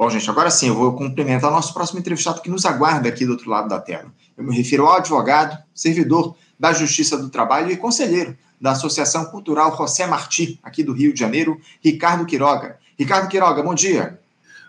Bom, 0.00 0.08
gente, 0.08 0.30
agora 0.30 0.50
sim, 0.50 0.68
eu 0.68 0.74
vou 0.74 0.96
cumprimentar 0.96 1.50
o 1.50 1.52
nosso 1.52 1.74
próximo 1.74 2.00
entrevistado 2.00 2.40
que 2.40 2.48
nos 2.48 2.64
aguarda 2.64 3.06
aqui 3.06 3.26
do 3.26 3.32
outro 3.32 3.50
lado 3.50 3.68
da 3.68 3.78
tela. 3.78 4.10
Eu 4.34 4.42
me 4.42 4.56
refiro 4.56 4.86
ao 4.86 4.96
advogado, 4.96 5.62
servidor 5.74 6.34
da 6.58 6.72
Justiça 6.72 7.18
do 7.18 7.28
Trabalho 7.28 7.70
e 7.70 7.76
conselheiro 7.76 8.34
da 8.58 8.70
Associação 8.70 9.26
Cultural 9.26 9.76
José 9.76 10.06
Martí, 10.06 10.58
aqui 10.62 10.82
do 10.82 10.94
Rio 10.94 11.12
de 11.12 11.20
Janeiro, 11.20 11.60
Ricardo 11.82 12.24
Quiroga. 12.24 12.78
Ricardo 12.98 13.28
Quiroga, 13.28 13.62
bom 13.62 13.74
dia. 13.74 14.18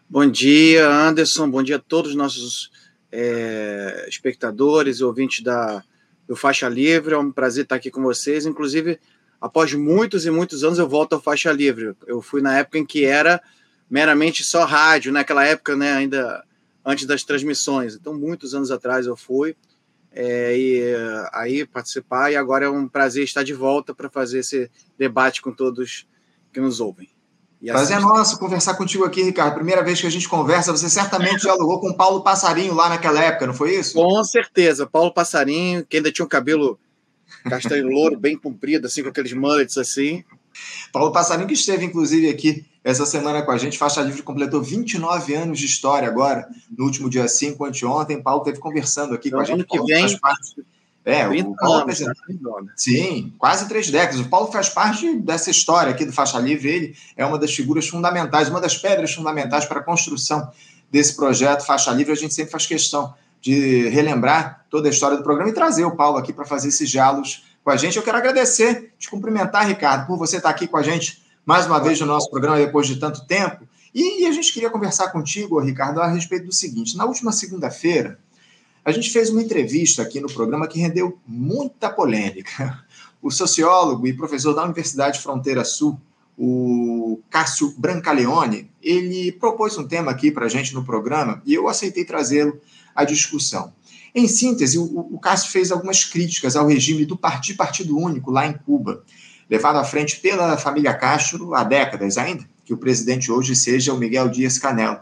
Bom 0.09 0.29
dia, 0.29 0.85
Anderson. 0.89 1.49
Bom 1.49 1.63
dia 1.63 1.77
a 1.77 1.79
todos 1.79 2.11
os 2.11 2.17
nossos 2.17 2.69
é, 3.09 4.07
espectadores 4.09 4.97
e 4.97 5.03
ouvintes 5.05 5.41
da, 5.41 5.81
do 6.27 6.35
Faixa 6.35 6.67
Livre. 6.67 7.13
É 7.13 7.17
um 7.17 7.31
prazer 7.31 7.63
estar 7.63 7.77
aqui 7.77 7.89
com 7.89 8.01
vocês. 8.01 8.45
Inclusive, 8.45 8.99
após 9.39 9.73
muitos 9.75 10.25
e 10.25 10.29
muitos 10.29 10.65
anos, 10.65 10.77
eu 10.77 10.89
volto 10.89 11.13
ao 11.13 11.21
Faixa 11.21 11.53
Livre. 11.53 11.95
Eu 12.05 12.21
fui 12.21 12.41
na 12.41 12.57
época 12.57 12.77
em 12.77 12.85
que 12.85 13.05
era 13.05 13.41
meramente 13.91 14.41
só 14.41 14.63
rádio, 14.63 15.11
naquela 15.11 15.45
época, 15.45 15.75
né, 15.75 15.91
ainda 15.91 16.45
antes 16.83 17.05
das 17.05 17.23
transmissões. 17.23 17.93
Então, 17.93 18.13
muitos 18.13 18.55
anos 18.55 18.71
atrás 18.71 19.05
eu 19.05 19.17
fui 19.17 19.53
é, 20.13 20.57
e 20.57 20.81
aí 21.33 21.65
participar, 21.65 22.31
e 22.31 22.37
agora 22.37 22.65
é 22.65 22.69
um 22.69 22.87
prazer 22.87 23.25
estar 23.25 23.43
de 23.43 23.53
volta 23.53 23.93
para 23.93 24.09
fazer 24.09 24.39
esse 24.39 24.71
debate 24.97 25.41
com 25.41 25.51
todos 25.51 26.07
que 26.53 26.61
nos 26.61 26.79
ouvem. 26.79 27.09
Prazer 27.63 27.97
é 27.97 27.99
nosso 27.99 28.39
conversar 28.39 28.73
contigo 28.73 29.03
aqui, 29.03 29.21
Ricardo. 29.21 29.53
Primeira 29.53 29.83
vez 29.83 30.01
que 30.01 30.07
a 30.07 30.09
gente 30.09 30.27
conversa, 30.27 30.71
você 30.71 30.89
certamente 30.89 31.41
dialogou 31.41 31.79
com 31.79 31.93
Paulo 31.93 32.23
Passarinho 32.23 32.73
lá 32.73 32.89
naquela 32.89 33.21
época, 33.21 33.45
não 33.45 33.53
foi 33.53 33.75
isso? 33.75 33.93
Com 33.93 34.23
certeza. 34.23 34.87
Paulo 34.87 35.13
Passarinho, 35.13 35.85
que 35.85 35.97
ainda 35.97 36.11
tinha 36.11 36.25
um 36.25 36.29
cabelo 36.29 36.79
castanho 37.43 37.87
louro, 37.87 38.17
bem 38.17 38.35
comprido, 38.35 38.87
assim, 38.87 39.03
com 39.03 39.09
aqueles 39.09 39.33
mullets 39.33 39.77
assim. 39.77 40.23
Paulo 40.91 41.11
Passarinho, 41.11 41.47
que 41.47 41.53
esteve, 41.53 41.85
inclusive, 41.85 42.29
aqui 42.29 42.65
essa 42.83 43.05
semana 43.05 43.41
com 43.41 43.51
a 43.51 43.57
gente. 43.57 43.77
Faixa 43.77 44.01
Livre 44.01 44.23
completou 44.23 44.61
29 44.61 45.33
anos 45.35 45.59
de 45.59 45.65
história 45.65 46.07
agora, 46.07 46.47
no 46.75 46.85
último 46.85 47.09
dia 47.09 47.27
5, 47.27 47.63
anteontem. 47.65 48.21
Paulo 48.21 48.41
esteve 48.41 48.59
conversando 48.59 49.13
aqui 49.13 49.29
com 49.29 49.39
a 49.39 49.43
gente. 49.43 49.63
que 49.63 49.77
Paulo 49.77 49.85
vem. 49.85 50.19
Parte... 50.19 50.65
É, 51.03 51.27
o 51.27 51.55
Paulo 51.55 51.81
anos, 51.81 51.99
né? 51.99 52.13
Sim, 52.75 53.33
quase 53.37 53.67
três 53.67 53.89
décadas. 53.89 54.19
O 54.19 54.29
Paulo 54.29 54.51
faz 54.51 54.69
parte 54.69 55.17
dessa 55.17 55.49
história 55.49 55.91
aqui 55.91 56.05
do 56.05 56.13
Faixa 56.13 56.37
Livre. 56.37 56.69
Ele 56.69 56.97
é 57.17 57.25
uma 57.25 57.39
das 57.39 57.53
figuras 57.53 57.87
fundamentais, 57.87 58.49
uma 58.49 58.61
das 58.61 58.77
pedras 58.77 59.11
fundamentais 59.11 59.65
para 59.65 59.79
a 59.79 59.83
construção 59.83 60.51
desse 60.91 61.15
projeto 61.15 61.65
Faixa 61.65 61.91
Livre. 61.91 62.11
A 62.11 62.15
gente 62.15 62.33
sempre 62.33 62.51
faz 62.51 62.67
questão 62.67 63.13
de 63.41 63.89
relembrar 63.89 64.65
toda 64.69 64.87
a 64.87 64.91
história 64.91 65.17
do 65.17 65.23
programa 65.23 65.49
e 65.49 65.53
trazer 65.53 65.83
o 65.85 65.95
Paulo 65.95 66.17
aqui 66.17 66.31
para 66.31 66.45
fazer 66.45 66.67
esses 66.67 66.87
diálogos 66.87 67.43
com 67.63 67.71
a 67.71 67.77
gente. 67.77 67.97
Eu 67.97 68.03
quero 68.03 68.17
agradecer, 68.17 68.93
te 68.99 69.09
cumprimentar, 69.09 69.67
Ricardo, 69.67 70.05
por 70.05 70.17
você 70.17 70.37
estar 70.37 70.49
aqui 70.49 70.67
com 70.67 70.77
a 70.77 70.83
gente 70.83 71.20
mais 71.45 71.65
uma 71.65 71.79
vez 71.79 71.99
no 71.99 72.05
nosso 72.05 72.29
programa 72.29 72.57
depois 72.57 72.87
de 72.87 72.97
tanto 72.97 73.25
tempo. 73.25 73.67
E, 73.93 74.25
a 74.25 74.31
gente 74.31 74.53
queria 74.53 74.69
conversar 74.69 75.11
contigo, 75.11 75.59
Ricardo, 75.59 76.01
a 76.01 76.07
respeito 76.07 76.45
do 76.45 76.53
seguinte: 76.53 76.95
na 76.95 77.05
última 77.05 77.31
segunda-feira, 77.31 78.19
a 78.85 78.91
gente 78.91 79.11
fez 79.11 79.29
uma 79.29 79.41
entrevista 79.41 80.01
aqui 80.01 80.19
no 80.19 80.31
programa 80.31 80.67
que 80.67 80.79
rendeu 80.79 81.19
muita 81.27 81.89
polêmica. 81.89 82.83
O 83.21 83.29
sociólogo 83.29 84.07
e 84.07 84.13
professor 84.13 84.51
da 84.55 84.63
Universidade 84.63 85.19
Fronteira 85.19 85.63
Sul, 85.63 85.95
o 86.35 87.19
Cássio 87.29 87.71
Brancaleone, 87.77 88.67
ele 88.81 89.31
propôs 89.31 89.77
um 89.77 89.87
tema 89.87 90.09
aqui 90.09 90.31
para 90.31 90.47
a 90.47 90.49
gente 90.49 90.73
no 90.73 90.83
programa 90.83 91.39
e 91.45 91.53
eu 91.53 91.67
aceitei 91.67 92.03
trazê-lo 92.03 92.59
à 92.95 93.05
discussão. 93.05 93.73
Em 94.15 94.27
síntese, 94.27 94.79
o, 94.79 94.85
o 95.11 95.19
Cássio 95.19 95.51
fez 95.51 95.71
algumas 95.71 96.03
críticas 96.03 96.55
ao 96.55 96.65
regime 96.65 97.05
do 97.05 97.15
Partido 97.15 97.57
Partido 97.57 97.95
Único 97.95 98.31
lá 98.31 98.47
em 98.47 98.53
Cuba 98.53 99.03
levado 99.51 99.75
à 99.75 99.83
frente 99.83 100.15
pela 100.21 100.57
família 100.57 100.93
Castro 100.93 101.53
há 101.53 101.65
décadas 101.65 102.17
ainda, 102.17 102.45
que 102.63 102.73
o 102.73 102.77
presidente 102.77 103.29
hoje 103.29 103.53
seja 103.53 103.93
o 103.93 103.97
Miguel 103.97 104.29
Dias 104.29 104.57
Canel. 104.57 105.01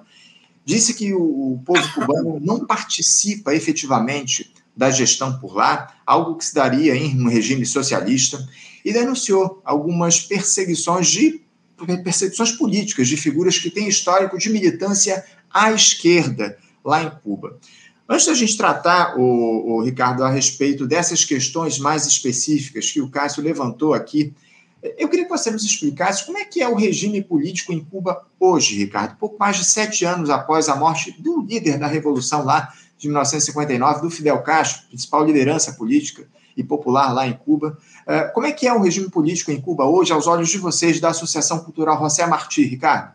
Disse 0.66 0.95
que 0.95 1.14
o 1.14 1.61
povo 1.64 1.94
cubano 1.94 2.39
não 2.42 2.66
participa 2.66 3.53
efetivamente 3.53 4.52
da 4.75 4.89
gestão 4.89 5.39
por 5.39 5.55
lá, 5.55 5.94
algo 6.03 6.36
que 6.36 6.45
se 6.45 6.55
daria 6.55 6.95
em 6.95 7.22
um 7.22 7.30
regime 7.30 7.64
socialista, 7.64 8.43
e 8.83 8.92
denunciou 8.92 9.61
algumas 9.64 10.20
perseguições 10.20 11.08
de 11.08 11.42
perseguições 12.04 12.52
políticas 12.54 13.08
de 13.08 13.17
figuras 13.17 13.58
que 13.58 13.70
têm 13.70 13.88
histórico 13.88 14.38
de 14.38 14.49
militância 14.49 15.23
à 15.54 15.71
esquerda 15.71 16.58
lá 16.83 17.04
em 17.04 17.09
Cuba. 17.23 17.59
Antes 18.11 18.25
da 18.25 18.33
gente 18.33 18.58
tratar, 18.58 19.20
o, 19.20 19.75
o, 19.75 19.83
Ricardo, 19.83 20.23
a 20.23 20.31
respeito 20.31 20.87
dessas 20.87 21.23
questões 21.23 21.77
mais 21.77 22.08
específicas 22.08 22.92
que 22.92 22.99
o 22.99 23.08
Cássio 23.08 23.43
levantou 23.43 23.93
aqui, 23.93 24.33
eu 24.97 25.08
queria 25.08 25.25
que 25.25 25.30
você 25.30 25.52
nos 25.52 25.64
explicasse 25.64 26.25
como 26.25 26.39
é 26.39 26.45
que 26.45 26.59
é 26.59 26.67
o 26.67 26.73
regime 26.73 27.21
político 27.21 27.71
em 27.71 27.83
Cuba 27.83 28.25
hoje, 28.39 28.77
Ricardo, 28.77 29.15
pouco 29.17 29.37
mais 29.37 29.58
de 29.58 29.65
sete 29.65 30.05
anos 30.05 30.31
após 30.31 30.70
a 30.70 30.75
morte 30.75 31.11
do 31.21 31.42
líder 31.42 31.77
da 31.77 31.86
Revolução 31.86 32.43
lá 32.43 32.73
de 32.97 33.08
1959, 33.08 34.02
do 34.02 34.09
Fidel 34.09 34.41
Castro, 34.41 34.87
principal 34.87 35.23
liderança 35.23 35.73
política 35.73 36.27
e 36.58 36.64
popular 36.64 37.14
lá 37.14 37.27
em 37.27 37.33
Cuba. 37.33 37.77
É, 38.08 38.21
como 38.21 38.47
é 38.47 38.52
que 38.52 38.67
é 38.67 38.73
o 38.73 38.81
regime 38.81 39.09
político 39.09 39.52
em 39.52 39.61
Cuba 39.61 39.86
hoje, 39.86 40.11
aos 40.11 40.26
olhos 40.26 40.49
de 40.49 40.58
vocês 40.58 40.99
da 40.99 41.09
Associação 41.09 41.59
Cultural 41.59 41.99
José 41.99 42.26
Martí, 42.26 42.64
Ricardo? 42.64 43.14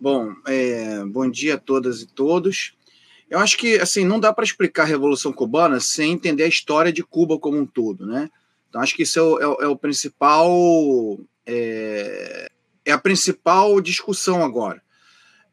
Bom, 0.00 0.32
é, 0.46 1.04
bom 1.04 1.30
dia 1.30 1.54
a 1.54 1.58
todas 1.58 2.00
e 2.00 2.06
todos. 2.06 2.74
Eu 3.30 3.38
acho 3.38 3.56
que 3.56 3.78
assim 3.78 4.04
não 4.04 4.20
dá 4.20 4.32
para 4.32 4.44
explicar 4.44 4.82
a 4.82 4.86
Revolução 4.86 5.32
Cubana 5.32 5.80
sem 5.80 6.12
entender 6.12 6.44
a 6.44 6.48
história 6.48 6.92
de 6.92 7.02
Cuba 7.02 7.38
como 7.38 7.58
um 7.58 7.66
todo, 7.66 8.06
né? 8.06 8.30
Então 8.68 8.80
acho 8.80 8.94
que 8.94 9.02
isso 9.02 9.18
é 9.18 9.22
o, 9.46 9.60
é 9.60 9.64
é 9.64 9.68
o 9.68 9.76
principal 9.76 11.18
é, 11.46 12.50
é, 12.84 12.92
a 12.92 12.98
principal 12.98 13.80
discussão 13.80 14.44
agora. 14.44 14.82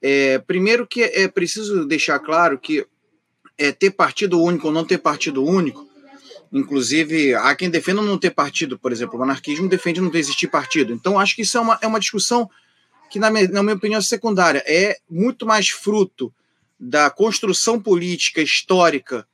É, 0.02 0.40
primeiro 0.40 0.88
que 0.88 1.04
é 1.04 1.28
preciso 1.28 1.86
deixar 1.86 2.20
claro 2.20 2.58
que 2.58 2.86
é, 3.58 3.72
ter 3.72 3.92
partido 3.92 4.42
único 4.42 4.68
ou 4.68 4.74
não 4.74 4.84
ter 4.84 4.98
partido 4.98 5.44
único, 5.44 5.88
inclusive 6.52 7.36
há 7.36 7.56
quem 7.56 7.70
defenda 7.70 8.02
não 8.02 8.18
ter 8.18 8.32
partido, 8.32 8.78
por 8.78 8.92
exemplo, 8.92 9.20
o 9.20 9.24
anarquismo 9.24 9.70
defende 9.70 10.02
não 10.02 10.12
existir 10.14 10.48
partido. 10.48 10.92
Então 10.92 11.20
acho 11.20 11.36
que 11.36 11.44
isso 11.44 11.58
é 11.58 11.62
uma, 11.62 11.80
é 11.82 11.88
uma 11.88 12.00
discussão 12.00 12.50
que 13.10 13.20
na 13.20 13.30
minha, 13.30 13.48
na 13.50 13.62
minha 13.62 13.76
opinião 13.76 14.00
é 14.00 14.02
secundária, 14.02 14.64
é 14.66 14.98
muito 15.10 15.46
mais 15.46 15.70
fruto 15.70 16.34
da 16.84 17.12
construção 17.12 17.80
política 17.80 18.42
histórica, 18.42 19.28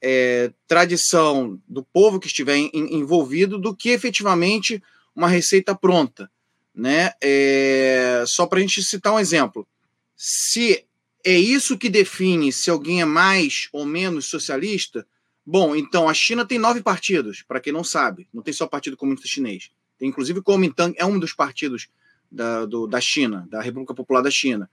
é, 0.00 0.52
tradição 0.68 1.60
do 1.66 1.82
povo 1.82 2.20
que 2.20 2.28
estiver 2.28 2.56
em, 2.56 2.70
envolvido, 2.72 3.58
do 3.58 3.74
que 3.74 3.88
efetivamente 3.88 4.80
uma 5.12 5.26
receita 5.26 5.74
pronta. 5.74 6.30
Né? 6.72 7.10
É, 7.20 8.22
só 8.24 8.46
para 8.46 8.60
a 8.60 8.62
gente 8.62 8.84
citar 8.84 9.12
um 9.12 9.18
exemplo. 9.18 9.66
Se 10.14 10.84
é 11.24 11.36
isso 11.36 11.76
que 11.76 11.88
define 11.88 12.52
se 12.52 12.70
alguém 12.70 13.00
é 13.00 13.04
mais 13.04 13.68
ou 13.72 13.84
menos 13.84 14.26
socialista, 14.26 15.04
bom, 15.44 15.74
então 15.74 16.08
a 16.08 16.14
China 16.14 16.46
tem 16.46 16.56
nove 16.56 16.82
partidos, 16.82 17.42
para 17.42 17.58
quem 17.58 17.72
não 17.72 17.82
sabe, 17.82 18.28
não 18.32 18.42
tem 18.42 18.54
só 18.54 18.64
Partido 18.64 18.96
Comunista 18.96 19.26
Chinês. 19.26 19.70
Tem 19.98 20.08
inclusive 20.08 20.38
o 20.38 20.42
Kuomintang, 20.42 20.94
é 20.96 21.04
um 21.04 21.18
dos 21.18 21.32
partidos 21.32 21.88
da, 22.30 22.64
do, 22.64 22.86
da 22.86 23.00
China, 23.00 23.44
da 23.50 23.60
República 23.60 23.92
Popular 23.92 24.22
da 24.22 24.30
China. 24.30 24.70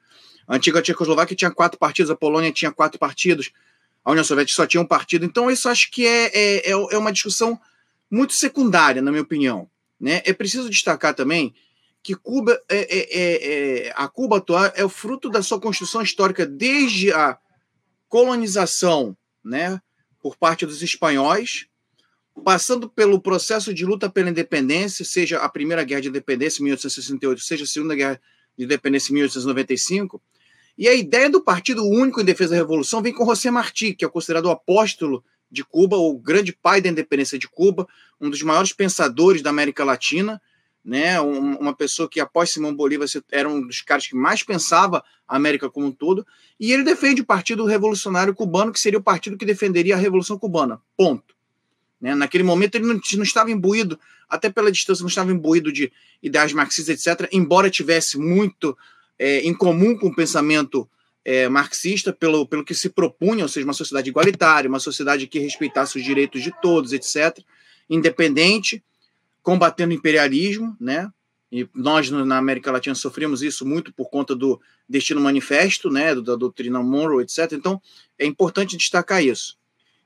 A 0.48 0.56
antiga 0.56 0.82
Tchecoslováquia 0.82 1.36
tinha 1.36 1.52
quatro 1.52 1.80
partidos, 1.80 2.12
a 2.12 2.16
Polônia 2.16 2.52
tinha 2.52 2.72
quatro 2.72 3.00
partidos, 3.00 3.52
a 4.04 4.12
União 4.12 4.24
Soviética 4.24 4.56
só 4.56 4.68
tinha 4.68 4.82
um 4.82 4.86
partido. 4.86 5.26
Então, 5.26 5.50
isso 5.50 5.70
acho 5.70 5.90
que 5.92 6.06
é, 6.06 6.26
é, 6.34 6.70
é, 6.70 6.72
é 6.72 6.98
uma 6.98 7.12
discussão 7.12 7.60
muito 8.12 8.34
secundária, 8.34 9.02
na 9.02 9.12
minha 9.12 9.24
opinião. 9.24 9.70
Né? 10.00 10.22
É 10.26 10.34
preciso 10.34 10.70
destacar 10.70 11.14
também 11.14 11.54
que 12.04 12.14
Cuba 12.16 12.62
é, 12.68 12.78
é, 12.78 13.08
é, 13.10 13.88
é, 13.88 13.94
a 13.96 14.10
Cuba 14.10 14.38
atual 14.38 14.72
é 14.76 14.84
o 14.84 14.90
fruto 14.90 15.30
da 15.30 15.42
sua 15.42 15.60
construção 15.60 16.02
histórica 16.02 16.46
desde 16.46 17.14
a 17.14 17.38
colonização 18.10 19.16
né, 19.44 19.82
por 20.22 20.36
parte 20.36 20.66
dos 20.66 20.82
espanhóis, 20.84 21.66
passando 22.44 22.90
pelo 22.90 23.22
processo 23.22 23.74
de 23.74 23.86
luta 23.86 24.10
pela 24.10 24.30
independência, 24.30 25.06
seja 25.06 25.40
a 25.40 25.48
primeira 25.48 25.84
guerra 25.84 26.02
de 26.02 26.10
independência, 26.10 26.62
1868, 26.62 27.42
seja 27.42 27.64
a 27.64 27.68
segunda 27.68 27.96
guerra 27.96 28.20
de 28.58 28.66
independência, 28.66 29.14
1895, 29.14 30.22
e 30.78 30.88
a 30.88 30.94
ideia 30.94 31.30
do 31.30 31.42
Partido 31.42 31.86
Único 31.86 32.20
em 32.20 32.26
Defesa 32.26 32.52
da 32.52 32.58
Revolução 32.58 33.02
vem 33.02 33.14
com 33.14 33.26
José 33.26 33.52
Martí, 33.52 33.94
que 33.94 34.04
é 34.04 34.10
considerado 34.10 34.46
o 34.46 34.52
apóstolo 34.52 35.24
de 35.52 35.64
Cuba, 35.64 35.96
o 35.98 36.18
grande 36.18 36.52
pai 36.52 36.82
da 36.82 36.90
independência 36.90 37.38
de 37.38 37.48
Cuba, 37.48 37.88
um 38.20 38.30
dos 38.30 38.42
maiores 38.42 38.74
pensadores 38.74 39.44
da 39.44 39.52
América 39.52 39.84
Latina, 39.84 40.42
né? 40.84 41.22
uma 41.22 41.76
pessoa 41.76 42.10
que, 42.10 42.20
após 42.20 42.50
Simão 42.50 42.76
Bolívar, 42.76 43.08
era 43.32 43.48
um 43.48 43.66
dos 43.66 43.82
caras 43.82 44.08
que 44.08 44.16
mais 44.16 44.42
pensava 44.42 45.04
a 45.28 45.36
América 45.36 45.70
como 45.70 45.88
um 45.88 45.92
todo, 45.92 46.26
e 46.60 46.74
ele 46.74 46.84
defende 46.84 47.22
o 47.22 47.26
Partido 47.26 47.66
Revolucionário 47.66 48.34
Cubano, 48.34 48.72
que 48.72 48.80
seria 48.80 49.00
o 49.00 49.04
partido 49.04 49.38
que 49.38 49.46
defenderia 49.46 49.96
a 49.96 50.00
Revolução 50.00 50.40
Cubana. 50.40 50.82
Ponto. 50.98 51.33
Né? 52.04 52.14
Naquele 52.14 52.44
momento 52.44 52.76
ele 52.76 52.86
não, 52.86 53.00
não, 53.14 53.24
estava 53.24 53.50
imbuído, 53.50 53.98
até 54.28 54.50
pela 54.50 54.70
distância, 54.70 55.02
não 55.02 55.08
estava 55.08 55.32
imbuído 55.32 55.72
de 55.72 55.90
ideais 56.22 56.52
marxistas, 56.52 57.08
etc., 57.08 57.30
embora 57.32 57.70
tivesse 57.70 58.18
muito 58.18 58.78
é, 59.18 59.40
em 59.40 59.54
comum 59.54 59.98
com 59.98 60.08
o 60.08 60.16
pensamento 60.16 60.86
é, 61.24 61.48
marxista, 61.48 62.12
pelo, 62.12 62.46
pelo 62.46 62.66
que 62.66 62.76
se 62.76 62.90
propunha, 62.90 63.46
ou 63.46 63.48
seja, 63.48 63.66
uma 63.66 63.74
sociedade 63.74 64.10
igualitária, 64.10 64.68
uma 64.68 64.82
sociedade 64.82 65.28
que 65.28 65.40
respeitasse 65.40 65.98
os 65.98 66.04
direitos 66.04 66.44
de 66.44 66.52
todos, 66.62 66.92
etc., 66.92 67.40
independente, 67.90 68.84
combatendo 69.42 69.94
o 69.94 69.96
imperialismo, 69.96 70.76
né? 70.82 71.10
e 71.50 71.70
nós 71.74 72.10
na 72.10 72.38
América 72.38 72.72
Latina 72.72 72.96
sofremos 72.96 73.42
isso 73.42 73.66
muito 73.66 73.94
por 73.94 74.10
conta 74.10 74.36
do 74.36 74.60
Destino 74.90 75.22
Manifesto, 75.22 75.90
né, 75.90 76.16
da 76.16 76.36
doutrina 76.36 76.82
Monroe, 76.82 77.24
etc. 77.24 77.54
Então, 77.54 77.80
é 78.18 78.26
importante 78.26 78.76
destacar 78.76 79.24
isso. 79.24 79.56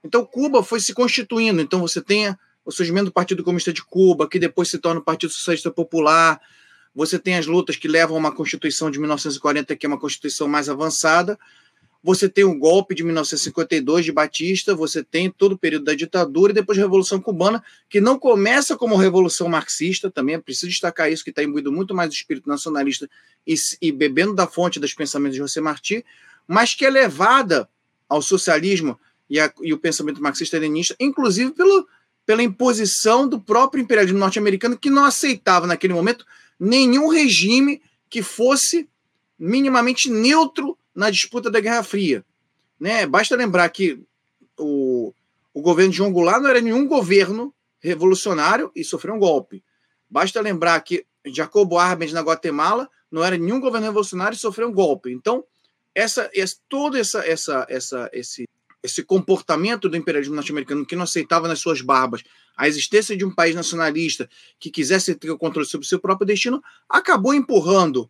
Então, 0.04 0.26
Cuba 0.26 0.64
foi 0.64 0.80
se 0.80 0.94
constituindo. 0.94 1.62
Então, 1.62 1.80
você 1.80 2.02
tem 2.02 2.36
o 2.66 2.72
surgimento 2.72 3.06
do 3.06 3.12
Partido 3.12 3.44
Comunista 3.44 3.72
de 3.72 3.84
Cuba, 3.84 4.28
que 4.28 4.38
depois 4.38 4.70
se 4.70 4.78
torna 4.78 5.00
o 5.00 5.04
Partido 5.04 5.32
Socialista 5.32 5.72
Popular. 5.72 6.40
Você 6.94 7.18
tem 7.18 7.36
as 7.36 7.46
lutas 7.46 7.76
que 7.76 7.88
levam 7.88 8.18
a 8.18 8.20
uma 8.20 8.32
Constituição 8.32 8.92
de 8.92 9.00
1940, 9.00 9.76
que 9.76 9.86
é 9.86 9.90
uma 9.90 10.00
Constituição 10.00 10.48
mais 10.48 10.68
avançada. 10.68 11.40
Você 12.04 12.30
tem 12.30 12.44
o 12.44 12.58
golpe 12.58 12.94
de 12.94 13.04
1952 13.04 14.06
de 14.06 14.12
Batista, 14.12 14.76
você 14.76 15.04
tem 15.04 15.30
todo 15.30 15.54
o 15.54 15.58
período 15.58 15.86
da 15.86 15.94
ditadura 15.94 16.52
e 16.52 16.56
depois 16.56 16.78
a 16.78 16.82
Revolução 16.82 17.20
Cubana, 17.20 17.64
que 17.90 18.00
não 18.00 18.20
começa 18.20 18.78
como 18.78 18.96
Revolução 18.96 19.50
Marxista, 19.50 20.10
também 20.12 20.36
é 20.36 20.40
preciso 20.40 20.68
destacar 20.68 21.12
isso, 21.12 21.24
que 21.24 21.32
está 21.32 21.44
imbuído 21.44 21.72
muito 21.72 21.96
mais 21.96 22.10
do 22.10 22.14
espírito 22.14 22.48
nacionalista 22.48 23.10
e, 23.46 23.56
e 23.82 23.92
bebendo 23.92 24.34
da 24.34 24.48
fonte 24.48 24.80
dos 24.80 24.94
pensamentos 24.94 25.36
de 25.36 25.40
José 25.40 25.60
Martí, 25.60 26.06
mas 26.48 26.74
que 26.74 26.86
é 26.86 26.90
levada 26.90 27.68
ao 28.08 28.22
socialismo 28.22 29.00
e, 29.30 29.40
a, 29.40 29.52
e 29.62 29.74
o 29.74 29.78
pensamento 29.78 30.22
marxista-leninista, 30.22 30.96
inclusive 31.00 31.52
pelo, 31.52 31.88
pela 32.26 32.44
imposição 32.44 33.28
do 33.28 33.40
próprio 33.40 33.82
imperialismo 33.82 34.20
norte-americano, 34.20 34.78
que 34.78 34.90
não 34.90 35.06
aceitava 35.06 35.68
naquele 35.68 35.94
momento 35.94 36.26
nenhum 36.60 37.08
regime 37.08 37.82
que 38.10 38.22
fosse 38.22 38.88
minimamente 39.38 40.10
neutro 40.10 40.78
na 40.96 41.10
disputa 41.10 41.52
da 41.52 41.60
Guerra 41.60 41.84
Fria. 41.84 42.26
Né? 42.80 43.06
Basta 43.06 43.36
lembrar 43.36 43.70
que 43.70 44.00
o, 44.58 45.14
o 45.54 45.62
governo 45.62 45.92
de 45.92 45.98
João 45.98 46.12
Goulart 46.12 46.42
não 46.42 46.50
era 46.50 46.62
nenhum 46.62 46.88
governo 46.88 47.54
revolucionário 47.80 48.72
e 48.76 48.84
sofreu 48.84 49.16
um 49.16 49.20
golpe. 49.20 49.64
Basta 50.10 50.42
lembrar 50.42 50.80
que 50.82 51.06
Jacobo 51.26 51.78
Arbenz 51.78 52.14
na 52.14 52.22
Guatemala 52.22 52.90
não 53.12 53.24
era 53.24 53.38
nenhum 53.38 53.60
governo 53.60 53.88
revolucionário 53.88 54.36
e 54.36 54.40
sofreu 54.40 54.70
um 54.70 54.74
golpe. 54.74 55.12
Então, 55.12 55.44
essa, 55.94 56.30
essa 56.34 56.56
todo 56.70 56.98
essa, 56.98 57.26
essa, 57.26 57.66
essa, 57.70 58.10
esse, 58.14 58.48
esse 58.88 59.04
comportamento 59.04 59.88
do 59.88 59.96
imperialismo 59.96 60.36
norte-americano 60.36 60.86
que 60.86 60.96
não 60.96 61.04
aceitava 61.04 61.48
nas 61.48 61.60
suas 61.60 61.82
barbas 61.82 62.24
a 62.56 62.68
existência 62.68 63.16
de 63.16 63.24
um 63.24 63.34
país 63.34 63.54
nacionalista 63.54 64.28
que 64.60 64.72
quisesse 64.72 65.14
ter 65.14 65.30
o 65.30 65.38
controle 65.38 65.68
sobre 65.68 65.86
o 65.86 65.88
seu 65.88 66.00
próprio 66.00 66.26
destino, 66.26 66.62
acabou 66.90 67.34
empurrando 67.34 68.10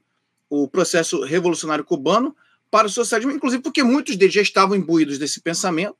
o 0.49 0.67
processo 0.67 1.21
revolucionário 1.23 1.83
cubano 1.83 2.33
para 2.71 2.87
o 2.87 2.89
socialismo, 2.89 3.33
inclusive 3.33 3.61
porque 3.61 3.83
muitos 3.83 4.15
deles 4.15 4.33
já 4.33 4.41
estavam 4.41 4.77
imbuídos 4.77 5.17
desse 5.17 5.41
pensamento 5.41 5.97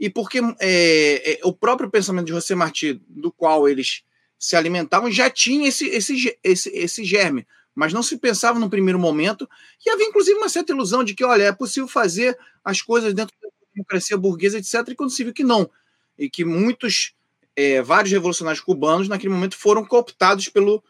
e 0.00 0.08
porque 0.08 0.40
é, 0.60 1.32
é, 1.32 1.40
o 1.44 1.52
próprio 1.52 1.90
pensamento 1.90 2.26
de 2.26 2.32
José 2.32 2.54
Martí, 2.54 3.00
do 3.08 3.30
qual 3.30 3.68
eles 3.68 4.02
se 4.38 4.56
alimentavam, 4.56 5.10
já 5.10 5.28
tinha 5.30 5.68
esse, 5.68 5.86
esse, 5.88 6.38
esse, 6.42 6.68
esse 6.70 7.04
germe, 7.04 7.46
mas 7.74 7.92
não 7.92 8.02
se 8.02 8.16
pensava 8.18 8.58
no 8.58 8.70
primeiro 8.70 8.98
momento, 8.98 9.48
e 9.84 9.90
havia 9.90 10.06
inclusive 10.06 10.38
uma 10.38 10.48
certa 10.48 10.72
ilusão 10.72 11.02
de 11.04 11.14
que, 11.14 11.24
olha, 11.24 11.44
é 11.44 11.52
possível 11.52 11.88
fazer 11.88 12.38
as 12.64 12.82
coisas 12.82 13.14
dentro 13.14 13.34
democracia 13.76 14.16
burguesa, 14.16 14.58
etc., 14.58 14.88
e 14.88 14.94
quando 14.94 15.10
se 15.10 15.22
viu 15.22 15.32
que 15.32 15.44
não, 15.44 15.70
e 16.18 16.28
que 16.28 16.44
muitos, 16.44 17.14
é, 17.54 17.82
vários 17.82 18.12
revolucionários 18.12 18.62
cubanos, 18.62 19.08
naquele 19.08 19.32
momento, 19.32 19.56
foram 19.56 19.84
cooptados 19.84 20.48
pelo 20.48 20.82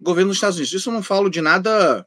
governo 0.00 0.28
dos 0.28 0.36
Estados 0.36 0.56
Unidos. 0.56 0.74
Isso 0.74 0.90
eu 0.90 0.94
não 0.94 1.02
falo 1.02 1.28
de 1.28 1.40
nada 1.40 2.06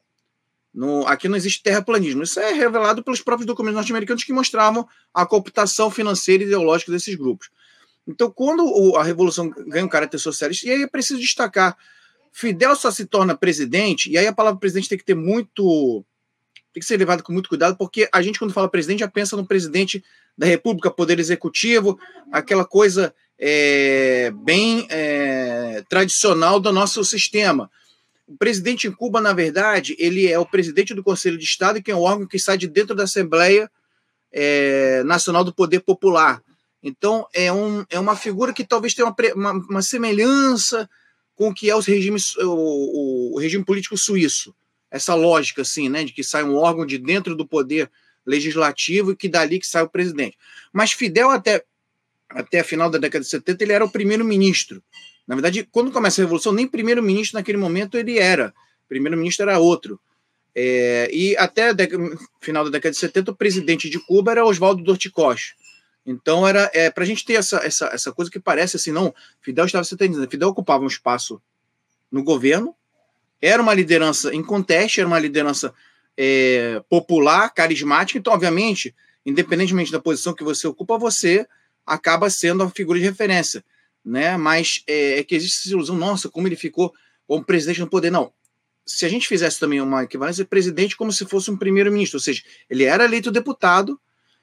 no, 0.78 1.08
aqui 1.08 1.28
não 1.28 1.36
existe 1.36 1.64
terraplanismo. 1.64 2.22
Isso 2.22 2.40
é 2.40 2.54
revelado 2.54 3.04
pelos 3.04 3.20
próprios 3.20 3.48
documentos 3.48 3.78
norte-americanos 3.78 4.24
que 4.24 4.32
mostravam 4.32 4.88
a 5.12 5.26
cooptação 5.26 5.90
financeira 5.90 6.44
e 6.44 6.46
ideológica 6.46 6.92
desses 6.92 7.16
grupos. 7.16 7.50
Então, 8.08 8.30
quando 8.30 8.96
a 8.96 9.04
Revolução 9.04 9.50
ganha 9.50 9.84
um 9.84 9.90
caráter 9.90 10.20
socialista, 10.20 10.68
e 10.68 10.72
aí 10.72 10.84
é 10.84 10.88
preciso 10.88 11.20
destacar, 11.20 11.76
Fidel 12.32 12.76
só 12.76 12.92
se 12.92 13.06
torna 13.06 13.36
presidente, 13.36 14.12
e 14.12 14.18
aí 14.20 14.28
a 14.28 14.34
palavra 14.34 14.60
presidente 14.60 14.88
tem 14.88 14.98
que 15.00 15.04
ter 15.04 15.16
muito. 15.16 16.06
Tem 16.78 16.80
que 16.80 16.86
ser 16.86 16.98
levado 16.98 17.24
com 17.24 17.34
muito 17.34 17.50
cuidado, 17.50 17.76
porque 17.76 18.08
a 18.14 18.22
gente, 18.22 18.38
quando 18.38 18.54
fala 18.54 18.70
presidente, 18.70 19.00
já 19.00 19.08
pensa 19.08 19.36
no 19.36 19.48
presidente 19.48 20.04
da 20.38 20.46
República, 20.46 20.92
poder 20.92 21.20
executivo, 21.20 22.00
aquela 22.32 22.64
coisa 22.64 23.14
é, 23.40 24.32
bem 24.44 24.86
é, 24.92 25.84
tradicional 25.90 26.60
do 26.60 26.72
nosso 26.72 27.04
sistema. 27.04 27.70
O 28.28 28.38
presidente 28.38 28.88
em 28.88 28.92
Cuba, 28.92 29.20
na 29.20 29.34
verdade, 29.34 29.96
ele 29.98 30.28
é 30.28 30.38
o 30.38 30.46
presidente 30.46 30.94
do 30.94 31.04
Conselho 31.04 31.38
de 31.38 31.46
Estado, 31.46 31.82
que 31.82 31.90
é 31.90 31.96
um 31.96 32.02
órgão 32.02 32.28
que 32.28 32.38
sai 32.38 32.60
de 32.60 32.68
dentro 32.68 32.96
da 32.96 33.06
Assembleia 33.06 33.72
é, 34.32 35.02
Nacional 35.04 35.44
do 35.44 35.54
Poder 35.54 35.80
Popular. 35.80 36.44
Então, 36.84 37.26
é, 37.34 37.52
um, 37.52 37.84
é 37.90 38.00
uma 38.00 38.16
figura 38.16 38.54
que 38.54 38.64
talvez 38.64 38.94
tenha 38.94 39.08
uma, 39.08 39.16
uma, 39.34 39.52
uma 39.68 39.82
semelhança 39.82 40.88
com 41.34 41.50
o 41.50 41.54
que 41.54 41.72
é 41.72 41.76
os 41.76 41.88
regimes, 41.88 42.36
o, 42.38 43.34
o, 43.34 43.40
regime 43.40 43.66
político 43.66 43.98
suíço. 43.98 44.54
Essa 44.90 45.16
lógica, 45.16 45.62
assim, 45.62 45.90
né, 45.90 46.04
de 46.04 46.14
que 46.14 46.24
sai 46.24 46.44
um 46.44 46.56
órgão 46.56 46.86
de 46.86 46.98
dentro 46.98 47.36
do 47.36 47.46
poder 47.46 47.92
legislativo 48.26 49.12
e 49.12 49.16
que 49.16 49.30
dali 49.30 49.60
que 49.60 49.68
sai 49.68 49.84
o 49.84 49.90
presidente. 49.90 50.38
Mas 50.72 50.92
Fidel, 50.92 51.30
até, 51.30 51.64
até 52.30 52.60
a 52.60 52.64
final 52.64 52.90
da 52.90 52.98
década 52.98 53.24
de 53.24 53.30
70, 53.30 53.64
ele 53.64 53.74
era 53.74 53.86
o 53.86 53.90
primeiro-ministro. 53.90 54.84
Na 55.26 55.36
verdade, 55.36 55.68
quando 55.72 55.92
começa 55.92 56.22
a 56.22 56.24
Revolução, 56.24 56.54
nem 56.54 56.68
primeiro-ministro 56.68 57.38
naquele 57.38 57.58
momento 57.58 57.98
ele 57.98 58.18
era. 58.18 58.54
Primeiro-ministro 58.88 59.44
era 59.44 59.60
outro. 59.60 60.00
É, 60.56 61.10
e 61.14 61.38
até 61.38 61.70
final 62.42 62.64
da 62.64 62.72
década 62.72 62.92
de 62.92 62.98
70, 62.98 63.32
o 63.32 63.36
presidente 63.36 63.90
de 63.90 64.00
Cuba 64.00 64.32
era 64.32 64.46
Oswaldo 64.46 64.84
Dorticós. 64.84 65.54
Então, 66.06 66.48
era 66.48 66.72
é, 66.74 66.90
para 66.90 67.04
a 67.04 67.08
gente 67.08 67.26
ter 67.26 67.34
essa, 67.34 67.58
essa, 67.58 67.88
essa 67.88 68.12
coisa 68.14 68.32
que 68.32 68.40
parece 68.40 68.78
assim, 68.78 68.92
não, 68.92 69.14
Fidel 69.42 69.66
estava 69.66 69.84
se. 69.84 69.96
Fidel 70.30 70.48
ocupava 70.48 70.84
um 70.84 70.88
espaço 70.88 71.42
no 72.10 72.24
governo, 72.24 72.74
era 73.42 73.62
uma 73.62 73.74
liderança 73.74 74.34
em 74.34 74.44
conteste, 74.44 75.00
era 75.00 75.08
uma 75.08 75.20
liderança 75.20 75.74
é, 76.16 76.82
popular, 76.90 77.54
carismática, 77.54 78.18
então, 78.18 78.34
obviamente, 78.34 78.96
independentemente 79.26 79.92
da 79.92 80.00
posição 80.00 80.34
que 80.34 80.44
você 80.44 80.68
ocupa, 80.68 80.98
você 80.98 81.46
acaba 81.86 82.30
sendo 82.30 82.64
a 82.64 82.70
figura 82.70 83.00
de 83.00 83.06
referência 83.06 83.64
né? 84.08 84.38
Mas 84.38 84.84
é, 84.88 85.20
é, 85.20 85.24
que 85.24 85.36
existe 85.36 85.60
essa 85.60 85.76
ilusão, 85.76 85.96
nossa, 85.96 86.30
como 86.30 86.48
ele 86.48 86.56
ficou 86.56 86.94
como 87.28 87.44
presidente 87.44 87.82
no 87.82 87.90
poder. 87.90 88.10
Não. 88.10 88.32
Se 88.86 89.06
a 89.06 89.10
gente 89.10 89.28
fizesse 89.28 89.60
também 89.60 89.82
uma 89.82 90.04
equivalência, 90.04 90.46
presidente 90.46 90.96
como 90.96 91.12
se 91.12 91.26
fosse 91.26 91.52
um 91.52 91.58
primeiro-ministro, 91.58 92.16
ou 92.16 92.22
seja, 92.22 92.42
ele 92.70 92.86
era 92.86 93.04
eleito 93.04 93.30
deputado, 93.30 94.00